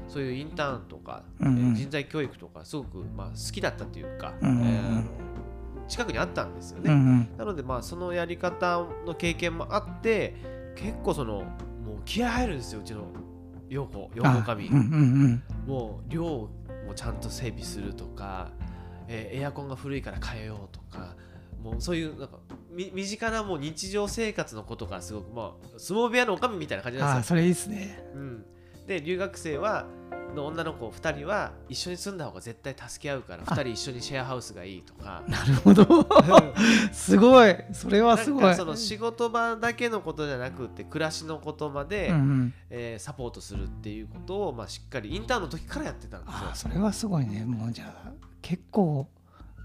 [0.07, 5.31] そういうインターンとか、うん人材教育とかすごく、まあ、好きだったというか、うんえー
[5.87, 6.89] 近くにあったんですよね。
[6.89, 7.37] うんうん。
[7.37, 10.35] なのでまあそのやり方の経験もあって
[10.77, 13.07] 結構そのもう気合入るんですようちの
[13.67, 15.43] 陽子陽子あ神、うんうん。
[15.67, 16.49] もう量も
[16.95, 18.51] ちゃんと整備するとか、
[19.09, 21.17] えーエアコンが古いから変えようとか
[21.61, 22.39] もうそういうなんか
[22.71, 27.19] み身近なもう日常生活のことがすごくまあ相撲部屋のおかみみたいな感じなんですよ。
[27.19, 28.01] あそれいいですね。
[28.15, 28.45] うん、
[28.87, 29.85] で留学生は
[30.35, 35.23] の女の子2人は一緒に住んだ方が絶対助け合うから2人一緒にシェアハウスがいいとか。
[35.27, 35.85] なるほど。
[36.91, 37.55] すごい。
[37.73, 38.43] それはすごい。
[38.43, 46.49] なんかその仕事場だけのことじゃなくて暮らしのことまで、うんうん、えーサポートするっていうことを、まあ、しっかりインターンの時からやってたんですよ。
[46.53, 47.45] それはすごいね。
[47.45, 49.07] もうじゃあ結構。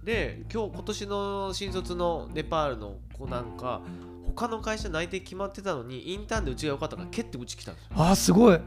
[0.02, 3.80] で今日今年の新卒のネパールの子なんか
[4.34, 7.90] 他の会社内定決まってたのにインターンでうちが良かったから蹴ってうち来たんですよ。
[7.96, 8.60] ああすごい。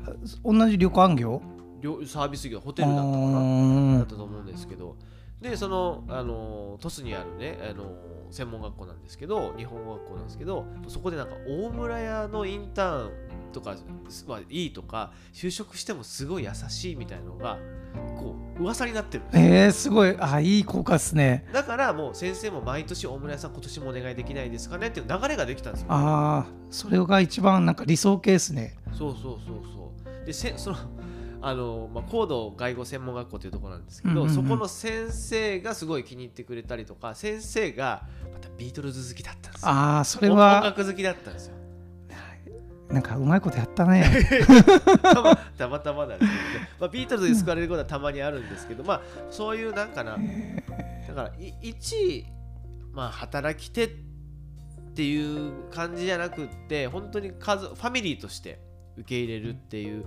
[0.44, 1.42] 同じ旅館業？
[1.82, 4.96] 両サービス業ホテルだったかなだあったと思うんですけど。
[5.42, 7.96] でそのあの鳥栖にあるねあの
[8.30, 13.12] 専門学校なんですけど日本語学校なんですけどそこでなんか大村屋のインターン
[13.54, 13.78] とか
[14.28, 17.58] はいいとか就職してもすごい優しいみたいなのが
[18.18, 25.88] こう噂になってるえー、すごいあいい効果ですねだからもう先生も毎年大村屋さん今年もお願いできないですかねっていう流れができたんですよ。
[25.90, 29.92] ああそれが一番なんか理想形ですねそうそうそうそ
[30.24, 30.26] う。
[30.26, 30.78] でせ その
[31.42, 39.70] あの、まあ、高度外語専門学校というところなんですけど、そこの先生がすごい気に入ってくれたりとか先生がまたビートルズ好きだったんですよ。
[39.70, 41.59] ああそれ音は楽好きだったんですよ。
[42.90, 44.04] なんかうまいことやったね。
[45.02, 50.18] たまたまたまなんですけど、まあ、ビートルズに救われることはたまにあるんですけど、まあそういうなんかな
[51.08, 52.26] だからい一
[52.92, 53.90] まあ働き手っ
[54.96, 58.60] ていう感じじゃなくって本当に家族ファミリーとして
[58.98, 60.06] 受け入れるっていう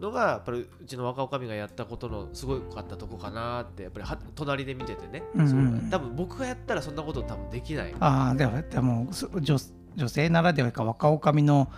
[0.00, 7.94] のがやっぱりうちの若女将がやったことのすごかったとこかなってやっぱりは隣で見ててね、うんうん多分僕がやったらそんなこと多分できない。
[8.00, 9.56] ああでもでもそ女
[9.96, 11.70] 女性ならではか若おかみの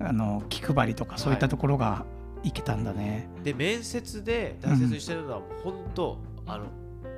[0.00, 2.04] あの気配りとかそういったところが
[2.42, 2.50] い。
[2.50, 6.64] けたんだね、で面接で大切にしてるのは本当、あの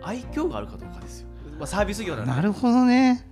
[0.03, 1.29] 愛嬌があるかどうかですよ。
[1.59, 2.31] まあ、サービス業なんで。
[2.31, 3.27] なるほどね。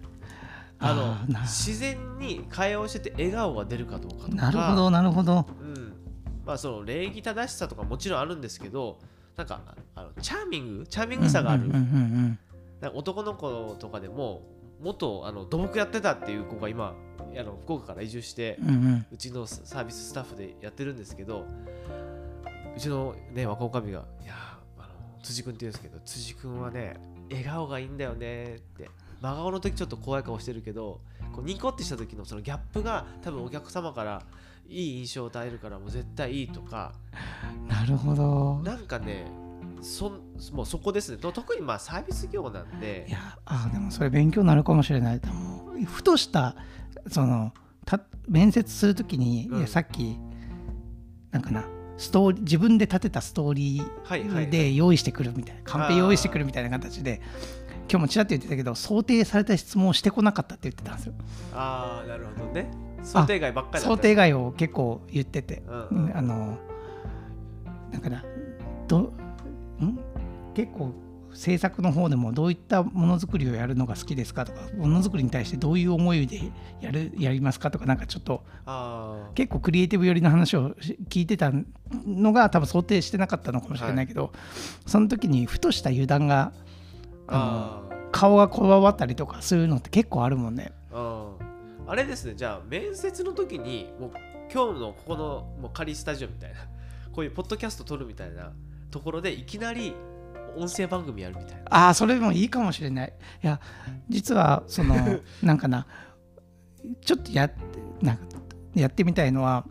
[0.79, 4.37] あの自然に会話をしてて笑顔が出るかどうかとか。
[4.37, 5.47] なるほどなるほど。
[5.61, 5.93] うん、
[6.47, 8.99] まあその礼儀正しさとかもちろんあるんですけど
[9.37, 9.61] なんか
[9.95, 10.87] あのチャーミング？
[10.87, 11.71] チャーミングさがある、
[12.95, 14.43] 男の子とかでも
[14.81, 16.95] 元あの土木やってたっていう子が今
[17.39, 19.07] あの福岡から移住してうんうん。
[19.13, 21.47] うちのサービススタッフでやってるんですけど
[22.77, 24.35] うちのね若女将が「いや
[24.79, 24.89] あの
[25.23, 26.97] 辻君って言うんですけど辻君はね
[27.31, 28.91] 笑顔がいいんだよね」って
[29.21, 31.01] 真顔の時ちょっと怖い顔してるけど
[31.33, 34.23] こうニコってした時のそのギャップが多分お客様から
[34.69, 36.93] いい印象を与えるからもう絶対いいとか。
[37.69, 38.61] なるほど。
[38.63, 39.27] なんかね
[39.83, 40.21] そん
[40.55, 41.19] もうそこですね。
[41.19, 43.07] と特にまあサービス業なんで。
[43.09, 45.21] いやあーでもそれ勉強になるかもしれない。
[45.85, 46.57] ふとした
[47.09, 47.53] その
[47.85, 49.59] た面接するときに、うん。
[49.59, 50.19] いやさっき
[51.33, 51.65] なんかな
[51.99, 57.21] ストーリー自分で立てたストーリーで用意してくるみたいな、カンペ用意してくるみたいな形で
[57.91, 61.15] 今日もちらっと言ってたけど想定された質問をしてこなかったって言ってたんですよ。
[61.55, 62.71] ああなるほどね。
[63.03, 66.17] 想定外ばっかり想定外を結構言ってて、うんうん。
[66.17, 66.59] あの
[67.93, 68.25] だから
[68.89, 69.13] ど
[69.87, 69.99] ん？
[70.55, 70.93] 結構
[71.35, 78.43] 制作の方でもどういったものづくりをやるのが好きですかとかものづくりに対してどういう思いでやるやりますかとかなんかちょっと
[79.35, 81.51] 結構クリエイティブ寄りの話をし聞いてた
[82.07, 84.33] のが多分想定してなかったのかもしれないけど、
[84.87, 86.53] その時にふとした油断が
[88.13, 90.73] 顔がこわばったりとかそういうのって結構あるもんね。
[90.93, 94.11] あれですねじゃあ面接の時にもう
[94.53, 96.57] 今日のここのもう仮スタジオみたいな
[97.11, 98.53] こういうポッドキャスト撮るみたいな
[98.93, 99.95] ところでいきなり
[100.57, 101.63] 音声番組やるみたいな。
[101.71, 103.13] ああそれもいいかもしれない。
[103.43, 103.59] いや
[104.09, 104.95] 実はその
[105.43, 105.87] なんかな
[107.01, 107.57] ちょっとやって
[108.01, 108.23] なんか
[108.75, 109.65] やってみたいのは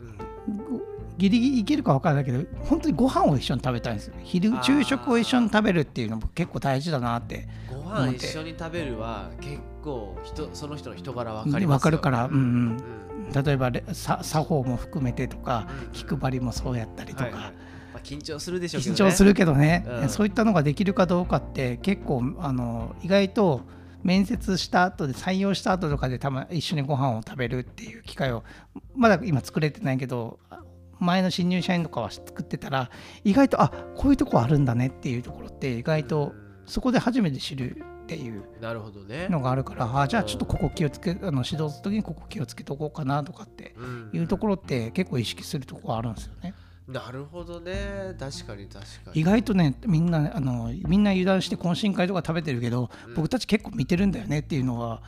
[0.46, 0.82] うん。
[1.18, 12.40] ギリギリいけるか分からないけど本当にご飯を一緒に食べたいんですよ昼昼食を一緒に食べるっていうのも結構大事だなってご飯一緒に食べるは結構人その人の人柄分かりますよ分かるからうんうん。
[13.26, 13.44] うん。
[13.44, 15.92] 例えば作法も含めてとかうん。
[15.92, 17.52] 気配りもそうやったりとか、はいはい
[18.02, 20.08] 緊張するでしょうけど緊ね張するけどね、うん。
[20.08, 23.60] そういったのができるかどうかって結構あの意外と
[24.02, 28.42] 面接した後で採用した後とかでたま一緒にご飯を食べるっていう機会を
[28.96, 30.40] まだ今作れてないけど
[30.98, 32.90] 前の新入社員とかは作ってたら
[33.24, 36.32] 意外とあこういうとこあるんだねっていうところって意外と
[36.66, 39.28] そこで初めて知るっていうなるほどね。
[39.28, 44.10] のがあるからあじゃあちょっとここ気をつけあの指導する時にここ気をつけとこうかなとかってうん。
[44.12, 46.54] いうところって結構意識するところあるんですよね。
[46.92, 48.14] なるほどね。
[48.18, 49.20] 確かに確かに。
[49.20, 53.14] 意外とねみんなあのみんな油断して懇親会とか食べてるけど、うん。
[53.14, 55.02] 僕たち結構見てるんだよねっていうのは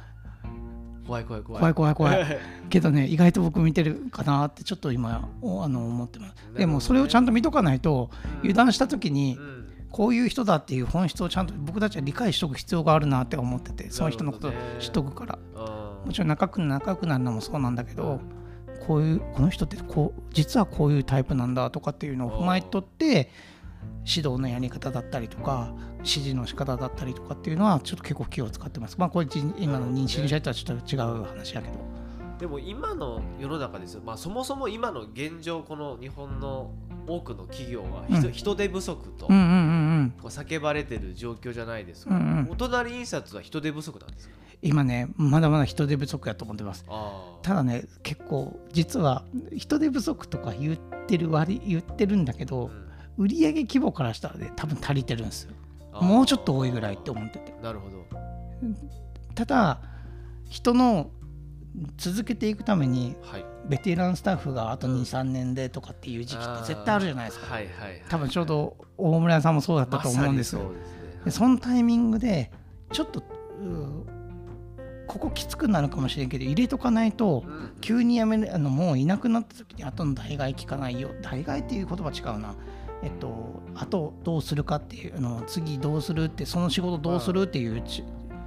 [1.06, 1.60] 怖い怖い怖い。
[1.60, 2.38] 怖い怖い怖い。
[2.70, 9.64] けどね意外と僕見てるかなってちょっと今おあの思ってます、でもそれをちゃんと見とかないと油断した時にうん。
[9.90, 15.38] こういう人だっていう本質をちゃんと僕たちは理解しておく必要があるなって思っててその人のことを知っとくから。
[15.54, 18.20] あもちろん仲良く仲良くなるのもそうなんだけど
[18.86, 23.30] こういうこの人ってこう実はこういうタイプなんだとかっていうのを踏まえとって
[24.06, 28.96] 指導のやり方だったりとか指示の仕方だったりとかっていうのはちょっと結構気を使ってます。
[28.98, 31.74] まあこれじ今の認識者とはちょっと違う話やけど。
[32.38, 36.72] でも今の世の中ですよ、まあ、そもそも今の現状この日本の
[37.06, 38.32] 多くの企業は人,、うん。
[38.32, 39.50] 人手不足とうんうんう
[40.02, 40.14] ん。
[40.20, 42.50] こう叫ばれてる状況じゃないですか、うんうん。
[42.50, 44.34] お隣印刷は人手不足なんですか？
[44.64, 46.84] 今ねまだまだ人手不足やと思ってます。
[46.88, 49.24] あただね結構実は
[49.54, 52.70] 人手不足とか言ってる割言ってるんだけど、
[53.18, 55.52] 売上規模からしたらね多分足りてるんですよ。
[56.00, 57.54] もうちょっと多いぐらいって思ってて。
[57.62, 58.04] なるほど。
[59.34, 59.80] ただ
[60.48, 61.10] 人の
[61.98, 63.44] 続けていくためにはい。
[63.66, 67.54] ベテランスタッフがあとうん23年でとかっていう時期って絶対あるじゃないですか。
[67.54, 71.20] はいはいはい多分ちょうど大村さんもそうだったと思うんですよ、まそうですね。
[71.24, 72.50] でそのタイミングで
[72.92, 74.06] ちょっとう
[75.06, 77.72] ここきつくなるかもしれんけど入れとかないとうん。
[77.80, 81.10] 急に辞めるあのもういなくなった時に後の代替聞かないよ。
[81.22, 82.54] 代替っていう言葉違うな。
[83.02, 88.04] えっとあとどうするかっていうあの次どうするってその仕事どうするっていうち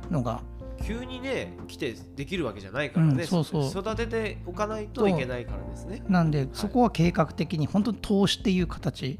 [0.10, 0.42] のが。
[0.84, 3.66] 急にね来てできるわけじゃないからね、うんそうそう。
[3.66, 6.04] 育てておかないといけないからですね。
[6.08, 9.20] なんでそこは計画的に本当に投資っていう形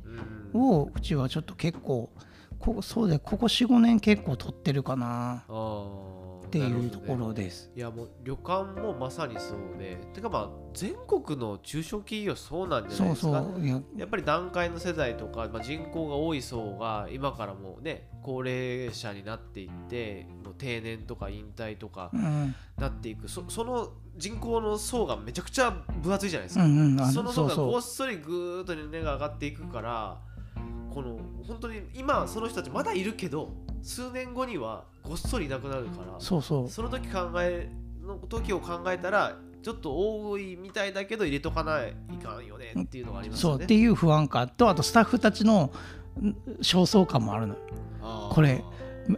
[0.54, 0.62] うん。
[0.62, 2.12] をうちはちょっと結構
[2.60, 5.44] ここそうでここ45年結構取ってるかな。
[5.48, 6.17] あー
[6.48, 7.70] っていうところです。
[7.76, 13.82] いやもう旅館もまさにそうでてかまあ全国の中小企業そうなんじゃないですかそういや。
[13.98, 22.56] やっぱり団塊の世代とか、まあ、人口が多い層が今からもうね高齢者になっていってもう定年とか引退とかうん。
[22.78, 23.28] なっていく。
[23.28, 27.02] そその人口の層がめちゃくちゃ分厚いじゃないですか、うんうん。
[27.02, 30.22] あその層がごっそりぐーっと値が上がっていくから
[30.98, 36.70] この本当に今その人たちまだいるけど数年後にはごっそりいなくなるからそうそう。
[36.70, 37.70] その時考え
[38.04, 43.62] の時を考えたらちょっと多いみたいだけど入れとかないかんよねっていうのがありますそよね。
[43.62, 45.72] うっていう不安感とあとスタッフたちの
[46.20, 47.56] ん焦燥感もあるの
[48.32, 48.64] これ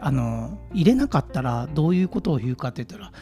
[0.01, 3.13] あの入れなかったらどういうことを言うかって言ったら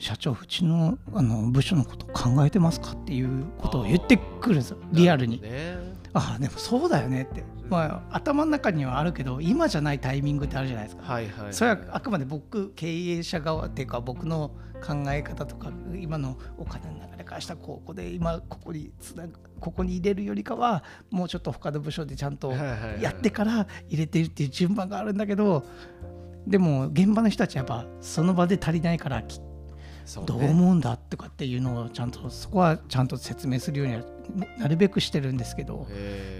[0.00, 5.40] 社長うちのあの部署のこと考えてますかっていうことを言ってくるんですよリアルに。
[5.40, 11.54] ねああでもそうだよねって、まあ、頭の中にはあるけど今じゃないタイミングってあるじゃないですかはいはい、はい。
[11.54, 25.64] それはあくまで僕経営者側っていうか僕の考え方とか今のお金の流れからしたらここで今ここにつなぐここに入れるよりかはもうちょっと他の部署でちゃんとやってから入れてるっていう順番があるんだけど
[26.46, 29.49] でも現場の人たちはやっぱその場で足りないからきそうね
[30.26, 34.02] どう思うんだとかっていうのをちゃんとそこはちゃんと説明するようには
[34.58, 35.86] なるべくしてるんですけど。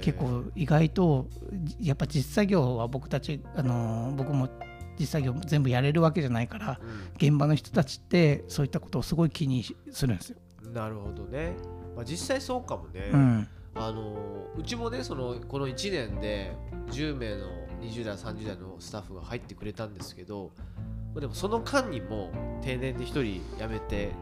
[0.02, 1.28] 結構意外と
[1.78, 4.48] やっぱ実作業は僕たちあの僕も
[4.98, 6.80] 実作業全部やれるわけじゃないから
[7.16, 10.36] 現場の人たちってそういったことをすごい気にするんですよ。
[10.38, 11.54] うんなるほどね。
[11.96, 13.10] まあ、実際そうかもね。
[13.12, 16.52] うん、あのうちもねそのこの1年で
[16.88, 17.46] 10名の
[17.80, 22.30] 20代30代のスタッフが入ってくれたんですけどまあでもその間にも
[22.62, 23.22] 定年で1人
[23.58, 24.12] 辞めて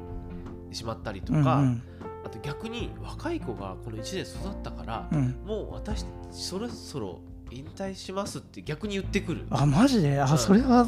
[0.73, 1.83] しまったりとか、うん
[2.25, 5.19] あと逆に若い子がこの1年育ったから、うん。
[5.19, 7.21] うんもう私そろそろ
[7.51, 9.47] 引退しますって逆に言ってくる。
[9.49, 10.21] あマジで？
[10.21, 10.39] あ、うん。
[10.39, 10.87] それは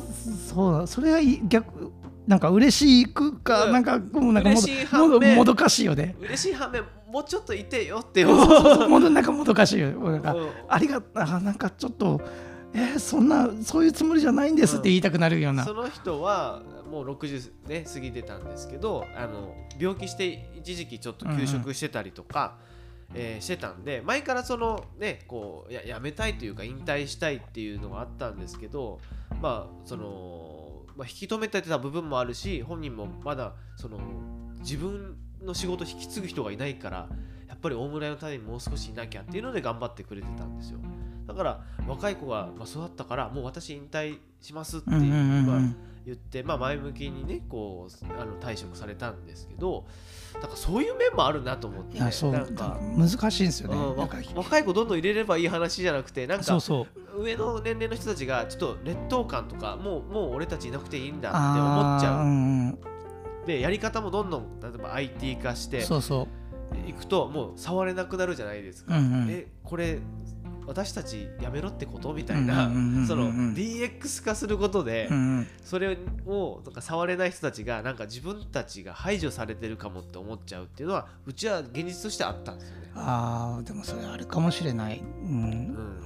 [0.52, 0.86] そうだ。
[0.86, 1.92] それはい逆
[2.26, 3.72] なんか嬉しくか、うん。
[3.72, 6.16] なんかもうなんかもどもどかしいよね。
[6.20, 8.34] 嬉しい反面もうちょっといてよっても
[9.00, 9.92] どなんかもどかしいよ。
[9.92, 10.48] なんかうん。
[10.68, 12.20] ありがあなんかちょっと
[12.72, 15.64] えーそんなそういうつもりじゃないんですって言いたくなるような。
[15.64, 22.58] その人はもう60、ね、過ぎてたんですけどあの病気して一時期ちょっと休職してたりとか、
[23.14, 29.00] えーしてたんで前からそのねこうややめたいというか引退したいっていうのがあったんですけど
[29.40, 33.98] まあその、まあ、引き止めてた部分もあるし本人もまだその
[34.60, 37.08] 自分の仕事引き継ぐ人がいないから
[37.48, 40.78] やっぱり大村屋のためにもう少しいなきゃっていうので頑張ってくれてたんですよ
[41.32, 45.76] だから若い子がまあ育ったからもう私引退しますってうんうんうんまあうん
[46.06, 49.84] 言って、まあ、前向きにねこうあの退職されたんですけど
[50.34, 52.10] だからそういう面もあるなと思ってなん
[52.54, 53.76] か、難しいんですよね。
[53.76, 56.58] うん若い子どんどん入れればいい話じゃなくてなんか
[57.16, 62.24] 上の年齢の人たちがちょっと劣等感とかもうもう俺たちいなくていいんだって思っちゃう。
[62.24, 62.78] うん
[63.46, 66.88] でやり方もどんどん例えば IT 化してそうそう。
[66.88, 69.28] いくともう触れなくなるじゃないですか、うんうん。
[69.28, 69.98] えこれ
[70.70, 72.14] 私たちやめろってこと？
[72.14, 72.70] みたいな
[73.08, 75.10] その DX 化することで、
[75.64, 82.92] それをなんか触れない人たちがなんか自分たちが排除されてるかもって思っちゃうっていうのはうちは現実としてあったんですよね。
[82.94, 85.40] あーでもそれあるかもしれない、う、うん。
[85.40, 86.02] ん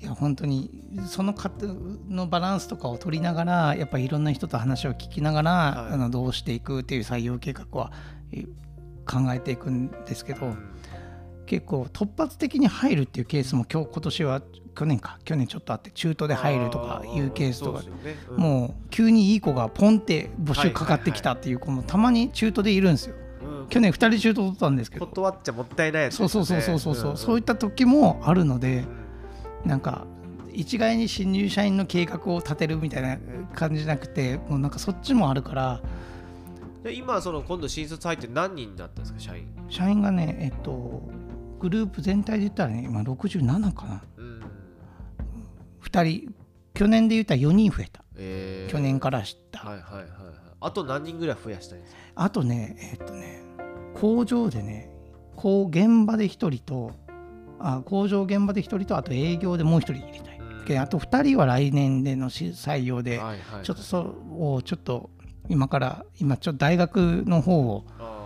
[0.00, 1.64] いや本当にその方
[2.10, 5.92] のバランスとかを取りながらやっぱりいろんな人と話を聞きながら、はい。
[5.94, 7.90] あのどうしていくっていう採用計画は
[8.32, 8.44] え
[9.06, 10.68] 考えていくんですけど、うん
[11.52, 14.42] 結構突発的に入るっていうケースも今日今年は
[14.74, 17.88] 去年か去年ちょっとあって中途で入るとかいうケースとかね。
[18.30, 18.36] うん。
[18.38, 23.16] もう急にいい子がポンって募集かかってきたっていう子もたまに中途でいるんですよ。
[23.42, 23.68] うん。
[23.68, 25.06] 去年2人中途取ったんですけど。
[25.06, 26.94] 断っちゃもったいないそうそうそうそうそう。
[26.94, 28.84] そう、そういっった時もあるので
[29.66, 30.06] なんか
[30.54, 33.18] 一概に新入社員の計画を立てるみたいな
[33.54, 35.82] 感じじゃなくてもうなんかそっちもあるから。
[36.82, 39.46] で今その今度新卒入って何人だったんですか社員。
[39.68, 41.02] 社員がねえっと
[41.62, 44.02] グループ全体で言ったらね今67かな。
[44.16, 44.42] うん。
[45.84, 46.34] 2人
[46.74, 48.02] 去年で言ったら4人増えた。
[48.16, 48.72] えー。
[48.72, 50.08] 去年から知った、はいはいはいはい。
[50.60, 52.00] あと何人ぐらい増やしたいんですか？
[52.16, 53.42] あとねえっとね
[53.94, 54.90] 工場でね
[55.36, 56.92] こう現場で1人と
[57.60, 60.64] あ工場現場で1人とあと営業でもう1人入れたい、うん。
[60.64, 64.08] であと2人は来年でのし採用で、はいはいちょっとそれ
[64.38, 65.10] をちょっと
[65.48, 68.20] 今から今ちょっと大学の方をあ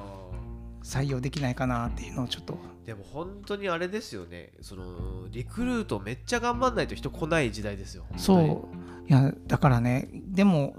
[0.82, 2.56] 採用できないかなっていうのをちょっとー
[2.86, 4.52] でも本当にあれですよね。
[4.60, 8.04] そのリクルートめっちゃ頑張んないと人来ない時代ですよ。
[8.16, 9.10] そう。
[9.10, 10.76] いやだからねでも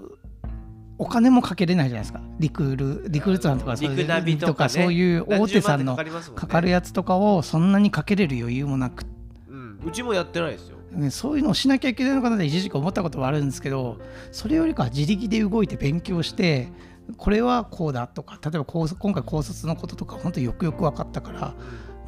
[0.96, 2.22] お金もかけれないじゃないですか。
[2.38, 4.68] リクルリクルートさんとかそういうリクナビとかね。
[4.70, 9.04] そういう大手さんのかかるやつとかをそんなにかけれる余裕もなく。
[9.50, 10.78] うん、うちもやってないですよ。
[10.92, 13.98] ねそういうのをしなきゃいけないのかなって一時期思ったことはあるんですけど
[14.32, 16.68] それよりかは自力で動いて勉強して
[17.16, 21.54] これはこうだとか例えば高今回高卒のこととか本当によくよく分かったから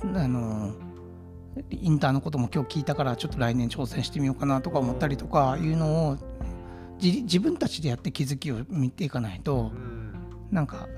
[0.02, 0.72] あの
[1.70, 6.16] インターのことも今日聞いたからちょっと来年挑戦してみようかなとか思ったりとかいうのを
[7.00, 10.14] 自自分たちでやって気づきを見ていかないとうん
[10.50, 10.88] なんか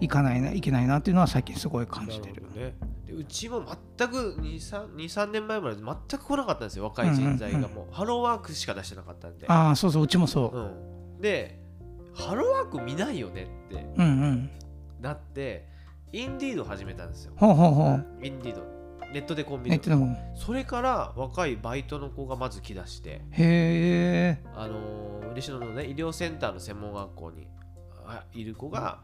[0.00, 2.66] いかないないけないなっていうのは最近すごい感じてるなる。
[2.66, 2.74] ね
[3.06, 3.62] でうちも
[3.98, 10.58] 全く23年前まで全く来なかったんですよ若い人材がうんうんもうハローワークしか出してなかったんで、ああそうそううちもそう。
[10.58, 10.60] う
[11.18, 11.60] ん、で
[12.14, 14.50] ハローワーク見ないよねってうんうん。
[15.00, 15.68] なって
[16.12, 18.06] インディード始めたんですよほうほうほう。
[18.22, 18.62] インディード
[19.12, 19.80] ネットでコンビニ
[20.34, 24.42] それから若いバイトの子がまず来だしてへえ。
[24.54, 27.46] あのー嬉野のね医療センターの専門学校に
[28.04, 28.98] あいる子が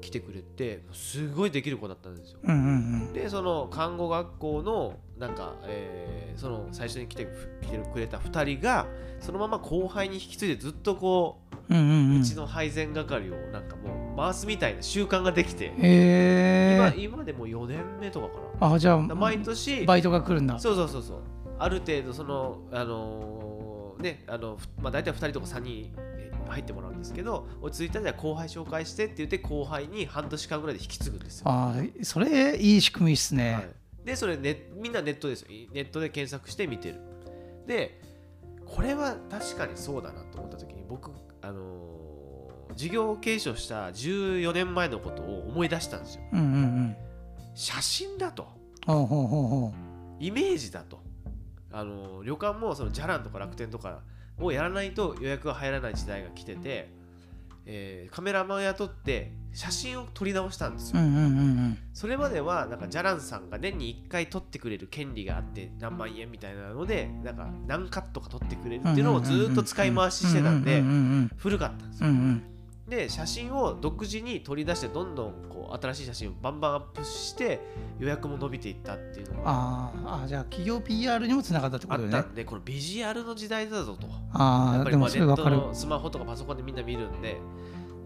[0.00, 7.28] 来てくれてすごいできる子だったんですようんうんでその看護学校のなんか、えーその最初に来て
[7.62, 8.86] 来てくれた2人が
[9.20, 11.38] そのまま後輩に引き継いでずっとこ
[11.68, 11.76] うん。
[11.76, 12.14] うんうんう。
[12.14, 16.94] うんうちの配膳係をなんかもう回すみたいな習慣ができて、へ今え。
[16.96, 18.28] 今でも4年目とか
[18.60, 20.58] かあじゃあな毎年バイトが来るんだ。
[20.58, 21.18] そうそうそうそう
[21.58, 33.52] ある程度そのあのーねあのふまあ大体2人とか3人え入ってもらうんですけど落ち着いたら後輩紹介してって言って後輩に半年間ぐらいで引き継ぐんですよあそれいい仕組みっすね。
[33.54, 33.66] はい、
[34.04, 37.00] でそれねみんなネットですよネットで検索して見てる
[37.66, 38.00] で
[38.66, 41.10] これは確かにそうだなと思った時に僕
[41.40, 42.13] あのー
[42.76, 46.96] 事業継承した14年前のことを思い出したんですようんうんうん。
[47.54, 48.46] 写真だと
[50.20, 51.00] イメージだと
[51.72, 54.00] あのー旅館もそのじゃらんとか楽天とか
[54.38, 56.88] をやらないと予約が入らない時代が来てて、
[57.66, 60.98] えーカメラマン雇って写真を撮り直したんですう。
[60.98, 61.32] うよ、んうんうんう
[61.70, 61.78] ん。
[61.92, 72.22] それまではなんかジャランさんが年に1回撮ってくれる権利があって何万円みたいなのでなんか何カットか撮ってくれるっていうのをずっと使い回ししてたんでうんうん古かったんですようんうん。
[72.22, 72.42] うん
[72.88, 77.60] で写真を独自に取り出してどんどんこう新しい写真をバンバンアップして
[77.98, 82.08] 予約も伸びていったっていうのがあーあじゃあ企業 PR にもつながったってあことね。
[82.08, 82.20] った。
[82.28, 84.06] んでこのビジュアルの時代だぞと。
[84.06, 85.26] やああでもっぱりまあ。
[85.26, 87.38] ネットのスマホとかパソコンでみんな見るんで。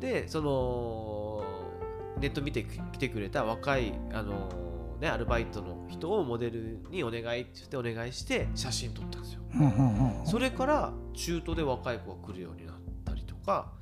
[0.00, 1.42] でその
[2.20, 4.48] ネット見てきてくれた若いあの
[5.00, 9.40] ね、アルバイトの人をモデルにお願いって言ってお願いして写真撮ったんですよ。
[10.24, 13.72] それから中途で若い子が来るようになったりとか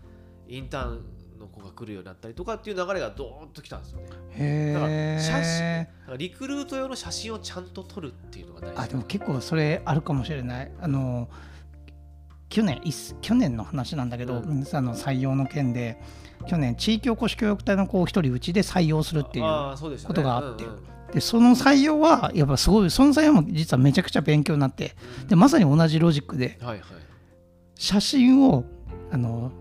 [0.48, 1.04] インターン
[1.38, 4.06] の子が来るようになったりとかっていう流れがドーンときたんですよね。
[4.30, 8.80] へだから写真リクルート用の写真をちゃんと撮るっていうのが大事。
[8.80, 10.72] あでも結構それあるかもしれない。
[10.80, 11.28] あの
[12.48, 12.80] 去年
[13.20, 14.64] 去年の話なんだけど、うん。
[14.72, 16.00] あの採用の件で
[16.46, 19.44] 去年地域おこし協力隊の子を一人うちで採用するっていう
[20.06, 20.64] ことがあって。
[21.12, 24.96] でその採用はやっぱすごいその採用も実はめちゃくちゃ勉強になって。
[25.28, 26.86] でまさに同じロジックではいはい。
[27.74, 28.64] 写真を
[29.12, 29.52] あの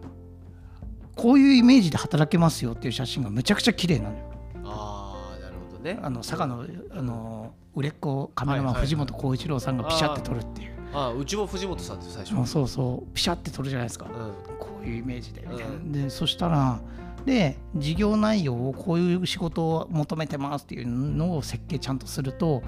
[1.15, 4.23] こういうイメージで働けますよっていう写真がめちゃくちゃ綺麗なのよ。
[4.65, 5.99] ああなるほどね。
[6.01, 12.39] あの佐賀のあの売れっ子カメラマン藤本浩一郎さんがピシャって撮るっていう、あーうちも藤本さんです最初。
[12.39, 14.57] あそうそうピシャって撮るじゃないですか、うん。
[14.59, 15.91] こういうイメージでうん。
[15.91, 16.79] でそしたら
[17.25, 22.61] で事業内容をこういう仕事を求めてますっていうのを設計ちゃんとすると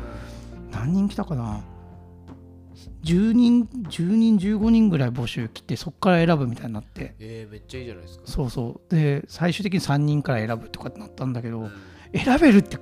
[0.71, 1.61] 何人来たかな？
[3.03, 7.15] 10人10人15人ぐらい募集来てそこから選ぶみたいになって。
[7.19, 8.23] えー、めっちゃいいじゃないですか。
[8.25, 8.95] そうそう。
[8.95, 11.71] で最終的に3人から選ぶとかってなったんだけど、うん。
[12.13, 12.77] 選べるって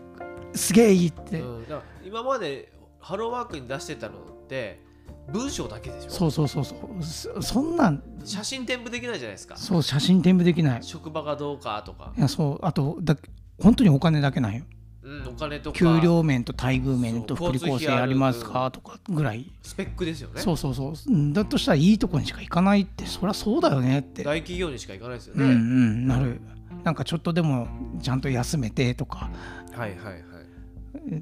[0.54, 1.66] すげえいいって、うん、
[2.06, 4.84] 今までハローワークに出してたのって
[5.32, 6.10] 文章だけでしょ？
[6.10, 7.04] そうそうそうそう。
[7.04, 8.04] そそんなん。
[8.24, 9.58] 写真添付できないじゃないですか。
[9.58, 10.84] そう写真添付できない。
[10.84, 12.14] 職場がどうかとか。
[12.18, 12.66] い、やそう。
[12.66, 13.16] あとだ
[13.62, 14.66] 本当にお金だけなんよ
[15.06, 15.78] うん、お金とか。
[15.78, 19.52] 給料面と待遇面と福利厚生ありますかとかぐらい。
[19.62, 20.42] スペックですよね。
[20.42, 20.94] そうそうそう。
[21.08, 24.24] うんだとしたらいいとこにしか行かないってそりゃそうだよねって。
[24.24, 26.42] 大企業にしか行かないですよね、うんうんなる。
[26.84, 27.68] なんかちょっとでも
[28.02, 29.30] ちゃんと休めてとか。
[29.72, 30.26] はいはいはい。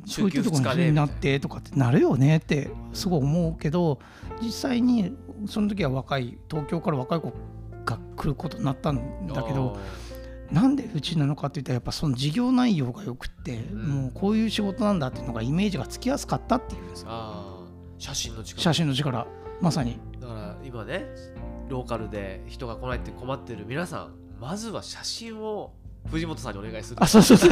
[0.05, 3.99] そういったとこ週休二日でろになってとかってなるよねってすごい思うけど
[4.41, 5.13] 実際に
[5.47, 7.33] その時は若い東京から若い子
[7.85, 9.77] が来ることになったんだけど
[10.53, 13.75] なんでうちなのかって言ったらやっぱその事業内容がよくって、ん。
[13.75, 16.83] もうこういう仕事なんだっていうのがイメージがつきやすかったっていう。
[16.83, 17.05] んです
[17.97, 18.61] 写真の力。
[18.61, 19.25] 写真の力。
[19.59, 19.99] まさに。
[20.21, 21.07] だから今ね
[21.69, 25.73] ローカルで人が来ないって困ってる皆さんまずは写真を
[26.11, 27.03] 藤本さんにお願いする。
[27.03, 27.51] あそうそうそう。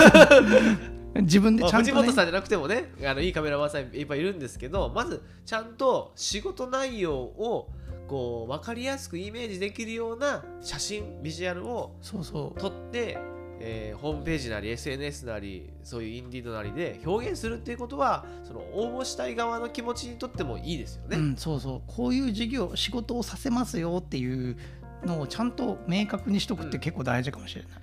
[1.22, 1.94] 自分でまあちゃんと、ね。
[1.94, 7.70] 藤本さんじゃなくてもねあのいいカメラマンさんいっぱいいるんですけどまずちゃんと仕事内容を
[8.12, 12.60] こう分かりやすくイメージできるような写真ビジュアルをそうそう。
[12.60, 13.18] 撮って、
[13.62, 21.18] えーホームページなり SNS なりそういうインディードなりで表現するっていうことはその応募したい側の気持ちにとってもいいですよね。
[21.18, 21.82] うん、そうそう。
[21.88, 24.58] こういう事業仕事をさせますよっていう
[25.06, 27.81] のをちゃんと明確にしとくって結構大事かもしれない、だ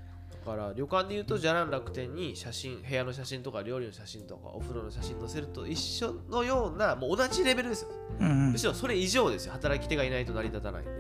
[0.49, 7.91] から旅館でいうとじゃらん楽天に写真部屋の写真とか料理の写真とかお風呂の写真載せると一緒のようなもう同じレベルですよ。
[8.21, 8.53] うんうん。
[8.53, 9.53] むしろそれ以上ですよ。
[9.53, 10.83] 働き手がいないと成り立たない。
[10.83, 10.91] んで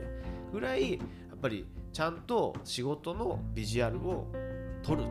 [0.53, 0.99] ぐらいや
[1.35, 4.27] っぱりちゃんと仕事のビジュアルを
[4.83, 5.05] 撮る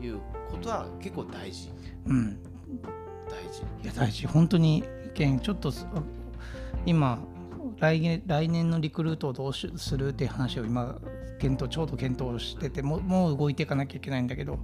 [0.00, 0.18] という
[0.50, 1.70] ことは結構大事。
[2.06, 2.42] うん、
[3.28, 3.62] 大事。
[3.82, 4.26] いや大事。
[4.26, 5.86] 本当に意見ちょっとす
[6.86, 7.18] 今
[7.78, 10.98] 来年来年のリクルートをどうしするっていう話を今
[11.38, 14.58] 検討ちょうど検討しててもうもう動いていかなきゃいけないんだけど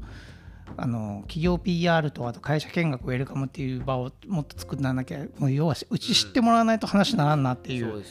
[0.77, 8.05] あの企業 PR とあと会社見学ウェルカムっていう場をもっと作らなきゃもう要はうち知ってもらわないと話にならんなっていそうこ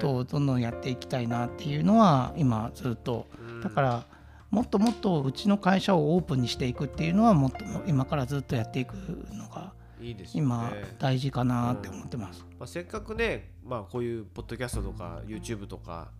[0.00, 3.26] とをどんどんやっていきたいなっていうのは今ずっと。
[3.38, 3.60] うん。
[3.60, 4.06] だから
[4.50, 8.94] もっともっとうちの会社をオープンにしていくっていうのはもっと今からずっとやっていく
[9.32, 9.65] のが
[10.00, 10.46] いいですよね。
[10.46, 12.44] 今大事かなって思ってます。
[12.58, 16.10] まあ、せっかくね、まあ、こういうポッドキャストとか YouTube とか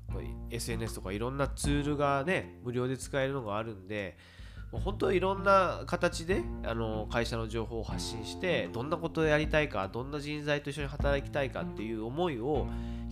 [0.50, 4.16] SNS とかいろんなツールがね無料で使えるのがあるんで
[4.72, 12.66] もう本当いろんな形であの会社の情報を発信してどんなことをやりたいかどんな人材と一緒に働きたいかっていう思いを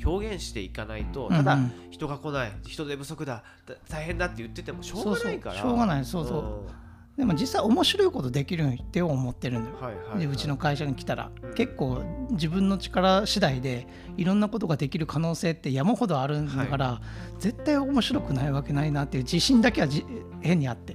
[0.05, 1.65] 表現していかないとただうん。
[1.65, 5.57] うん人が来ない人手不足だだ大変だって言っててもしょうがないから。
[5.57, 6.84] しょうがないそうそう
[7.17, 9.77] でも実際面白いことできるって思ってるんだよ。
[9.77, 11.55] うんはいはい、はい、でうちの会社に来たら、うん。
[11.55, 13.87] 結構自分の力次第で
[14.17, 17.01] いろんなことができる可能性って山ほどあるんだから、
[17.39, 20.05] 絶対面白くないわけないなっていう自信だけはじ
[20.41, 20.95] 変にあって。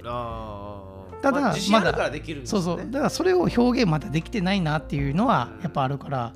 [1.22, 2.10] ただまだ
[2.44, 2.78] そうそう。
[2.78, 6.34] だからそれを表現まだできてないなっていうのはやっぱあるから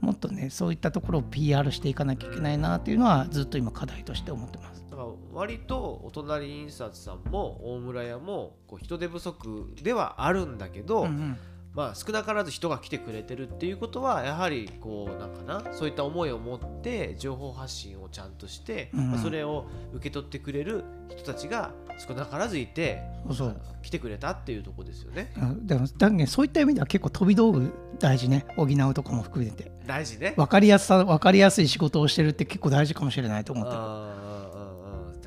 [0.00, 4.71] もっとねそういったところを PR していかなきゃいけないなっていうのはずっと今課題として思ってます。
[5.02, 11.38] だから割とお隣印刷さんも大村屋もこう人手不足ではあるんだけど、うんうん。
[11.74, 21.72] まあ少なからず人が来てくれてるっていうことはやはりこうなんかなそういった思いを持って情報発信をちゃんとして、うんまあそれを受け取ってくれる人たちが
[22.06, 25.32] 少なからずいてそう来てくれたっていうところですよね。
[25.36, 25.66] うん。
[25.66, 28.44] でもだそういった意味では結構飛び道具大事ね。
[28.56, 29.72] 補うとかも含めて。
[29.86, 30.34] 大事ね。
[30.36, 34.31] 分かりやすさ分かりやすい仕事をしてるって結構大事かもしれないと思ってる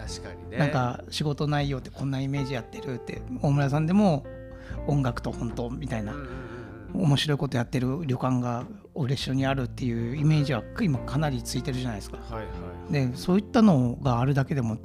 [0.07, 0.57] 確かにね。
[0.57, 4.25] なんか仕事内容ってこんなイメージやってるって大村さんでも
[4.87, 6.13] 音楽と本当みたいな
[6.93, 12.17] 面白いことやってる旅館が嬉しにあるっていうイメージは今かなりついてるじゃないですか。
[12.17, 12.43] はいは
[12.89, 12.93] い。
[12.93, 14.77] でそういったのがあるだけでも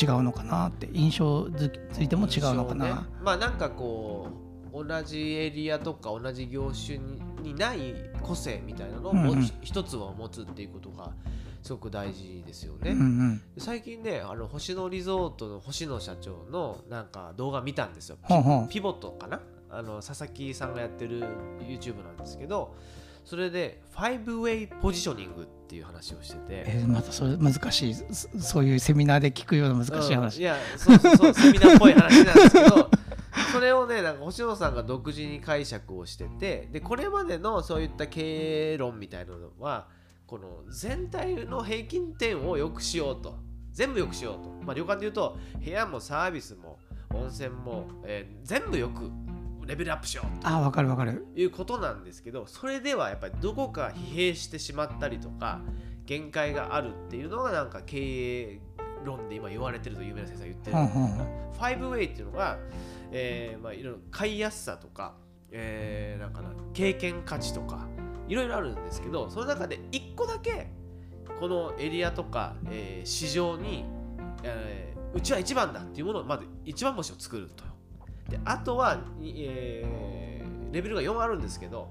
[0.00, 4.28] 違うのかなって印象づついても違うのかな、ねまあなんかこ
[4.72, 9.42] う同じエリアとか同じ業種ににない個性みたいなのをもうんうん。
[9.44, 11.10] ひ一つは持つっていうことが
[11.62, 12.90] すごく大事ですよね。
[12.92, 13.42] うんうん。
[13.58, 18.18] 最近ねあの星野リゾートの星野社長のなんか動画見たんですよ。
[18.70, 19.40] ピボットかな？
[19.70, 21.20] あの佐々木さんがやってる
[21.60, 22.74] YouTube なんですけど
[23.26, 26.42] それで 5way ポジショニングっていう話をしてて。
[26.48, 27.94] えーまたそれ難しい。
[27.94, 28.04] そ
[28.38, 30.20] そういうセミナーで聞くような難しいうん。
[30.20, 32.90] 話、いやそうそうそうセミナーっぽい話なんですけど
[33.52, 39.88] それをねなんか星野さんが独自に解釈をしててでこれまでのそういった経営論みたいなのは
[40.26, 43.36] この全体の平均点を良くしようと。
[43.70, 46.80] 全部良くしようと、まあ、旅館で言うと部屋もサービスも
[47.14, 49.08] 温泉も、えー全部よく
[49.64, 51.26] レベルアップしようああ分かる分かる。
[51.36, 55.60] いうことなんですけどそれではやっぱりどこか疲弊してしまったりとか
[56.06, 57.98] 限界があるっていうのがなんか経
[58.54, 58.60] 営
[59.04, 60.76] 論で今言われてると有名な先生が言ってる。
[60.76, 61.26] ほんほんほん。
[61.58, 62.58] 5way っていうのが、
[63.12, 65.14] えーまあ、いろいろ買いやすさとか、
[65.50, 67.86] えーなんかな経験価値とか
[68.28, 70.70] いろいろあるんですけどその中で1個だけ
[71.40, 73.84] このエリアとか、えー市場に、
[74.42, 77.64] えーうちは一番だっていうものをまず一番星を作ると。
[78.30, 81.88] であとは、えーレベルが4あるんですけど、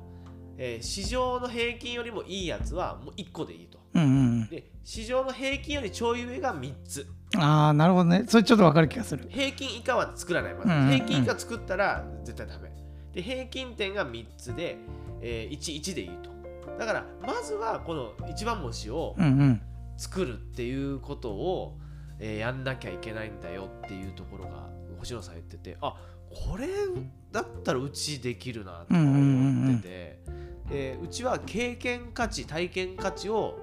[0.56, 3.80] えー市場の平均よりもいいやつはもう1個でいいと。
[3.96, 4.06] うんう
[4.46, 7.02] んで市場の平均よりちょい上が3つ。
[7.02, 8.24] うんああなるほどね。
[8.28, 9.28] それちょっと分かる気がする。
[9.30, 10.94] 平均以下は作らないまず、うんうんうん。
[10.94, 12.72] 平均以下作ったら絶対ダメ。
[13.14, 14.78] で平均点が3つで、
[15.22, 16.30] えー、11でいいと。
[16.80, 19.62] だからまずはこの一番星をうんうん。
[19.98, 21.80] 作るっていうことを、
[22.20, 24.70] えーやんなきゃいけないんだよっていうところが
[25.00, 25.96] 星野さん言っててあ
[26.30, 26.68] これ
[27.32, 30.20] だったらうちできるなと思ってて、
[30.70, 33.58] でうちは経験価値体験価値を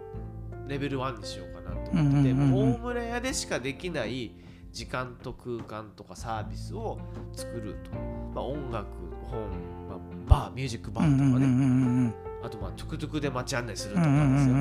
[0.66, 4.32] レベル1にしようかなと思ってて、大村屋でしかできない
[4.72, 6.98] 時間と空間とかサービスを
[7.32, 7.90] 作ると、
[8.34, 8.86] まあ、音楽
[9.30, 9.40] 本、
[9.88, 9.98] まあ、
[10.28, 14.54] バーミュージックバーとかね、あとまあトゥクトゥクで街案内するとかですよ、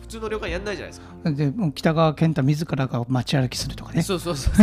[0.00, 1.14] 普通の旅館やんないじゃないですか。
[1.24, 4.02] うんで北川健太自らが街歩きするとかね。
[4.02, 4.54] そうそうそう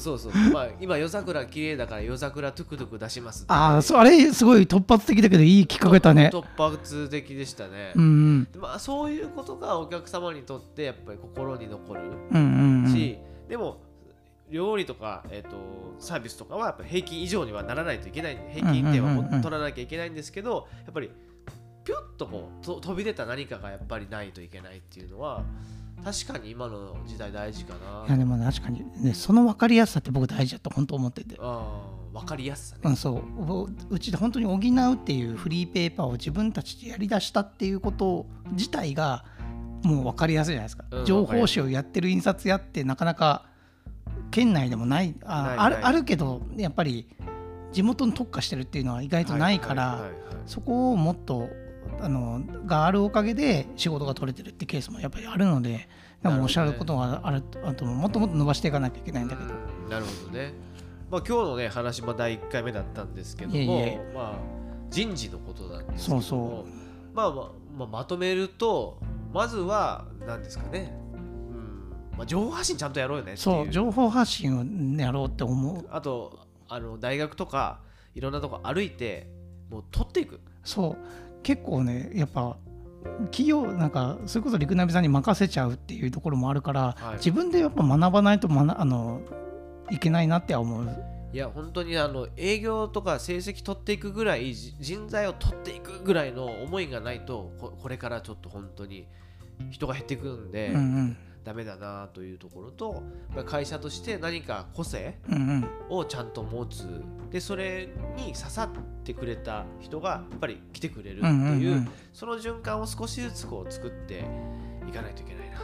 [0.00, 0.32] そうそう。
[0.32, 6.30] そうまあ今夜桜綺麗だから夜桜トゥクトゥク出しますああそうあれすごい突発的だけどいい企画だね。
[6.32, 8.48] 突発的でしたね、うん。
[8.54, 12.92] うんまあ、そういうことがお客様にとってやっぱり心に残るうんうんうん。
[12.92, 13.18] し、
[13.48, 13.80] でも
[14.50, 15.56] 料理とか、えー、と
[15.98, 18.38] サービスとかはやっぱ平均以上にはならないといけない。
[18.52, 21.10] 平均点は取らなきゃいけないんですけどやっぱり
[21.84, 25.44] ピュッとこうと飛び出た何かがやっぱりないといけないっていうのは
[26.04, 31.38] 確かに今の時代大事かいやなでも確かにねその分かりやすさって僕大事だと本当思ってて。
[32.12, 32.80] 分かりやすさね。
[32.84, 33.64] うん、そう。
[33.64, 39.24] ううちで本当に補うっていうフリーペーパーを自分たちでやりだしたっていうこと自体が
[39.82, 43.46] もう分かりやすいじゃないですか、うん情報誌をやってる印刷屋ってなかなか
[44.30, 45.14] 県内でもない。
[45.24, 45.58] あないない。
[45.58, 47.08] あるあるけどやっぱり
[47.72, 50.10] 地元に特化してるっていうのは意外とないから、
[50.46, 51.48] そこをもっと
[52.02, 55.88] あのがあるおかげで仕事が取れてるってケースもやっぱりあるので
[56.22, 60.54] でもおっしゃることがあるあともっともっと伸ばしていかなきゃいけないんだけど、うんなるほどね。
[61.10, 64.34] まあ、今日のね話も第1回目だったんですけどもまあ、
[64.88, 66.66] 人事のことなんですけどもそうそ
[67.12, 68.98] まあまあまあ、まとめると
[69.34, 72.16] まずは何ですかね、うん。
[72.16, 74.64] まあ、情報発信ちゃんとやろうよねそう情報発信を
[74.98, 75.86] やろうって思う。
[75.90, 76.38] あと
[76.68, 77.80] あの大学とか
[78.14, 79.28] いろんなとこ歩いて
[79.68, 80.40] もう取っていく。
[80.64, 80.96] そう
[81.42, 82.56] 結構ねやっぱ
[83.26, 87.16] 企業なんかそれこそ陸並さんに任せちゃうっていうところもあるから、はい。
[87.16, 89.20] 自分でやっぱ学ばないと学あの
[89.90, 91.04] いけないなって思う。
[91.32, 99.08] いや本当にあの営業とか成績取っていくぐらいじ人材を取っていくぐらいの思いがないとここれからちょっと本当に
[99.70, 103.02] 人が減っていくんで、うんうんダメだなというところと
[103.44, 105.18] 会社として何か個性
[105.88, 107.02] をちゃんと持つ。
[107.30, 111.88] でそれに刺さってくれた人がやっぱり来てくれるっていう,、うんうんうん。
[112.12, 114.24] その循環を少しずつこう作って
[114.86, 115.58] いかないといけないな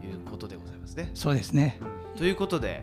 [0.00, 1.10] ということでございますね。
[1.14, 1.78] そうですね。
[2.16, 2.82] ということで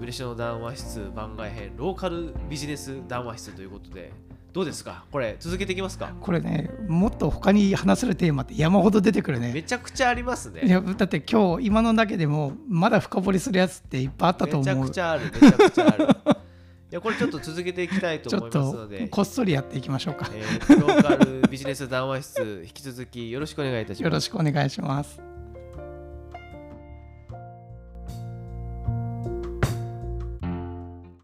[0.00, 4.12] 嬉野談話室番外編ローカルビジネス談話室ということで
[4.52, 5.04] どうですか？
[5.12, 6.12] これ続けていきますか？
[6.20, 10.72] これねもっと他に話せるテーマって山ほど出てくるねめちゃくちゃありますいね。
[10.72, 16.08] やだって今日今のだけでもまだ深掘りするやつっていっぱいあったとめちゃ思うくちゃあるめちゃくちゃある。
[16.90, 19.08] いやこれちょっと続けていきたいと思いますのとで。
[19.08, 24.20] こっそりやっていきましょうかえーローカルビジネス談話室引き続きよろしくお願いいたしますよろ。
[24.20, 25.20] しくお願いします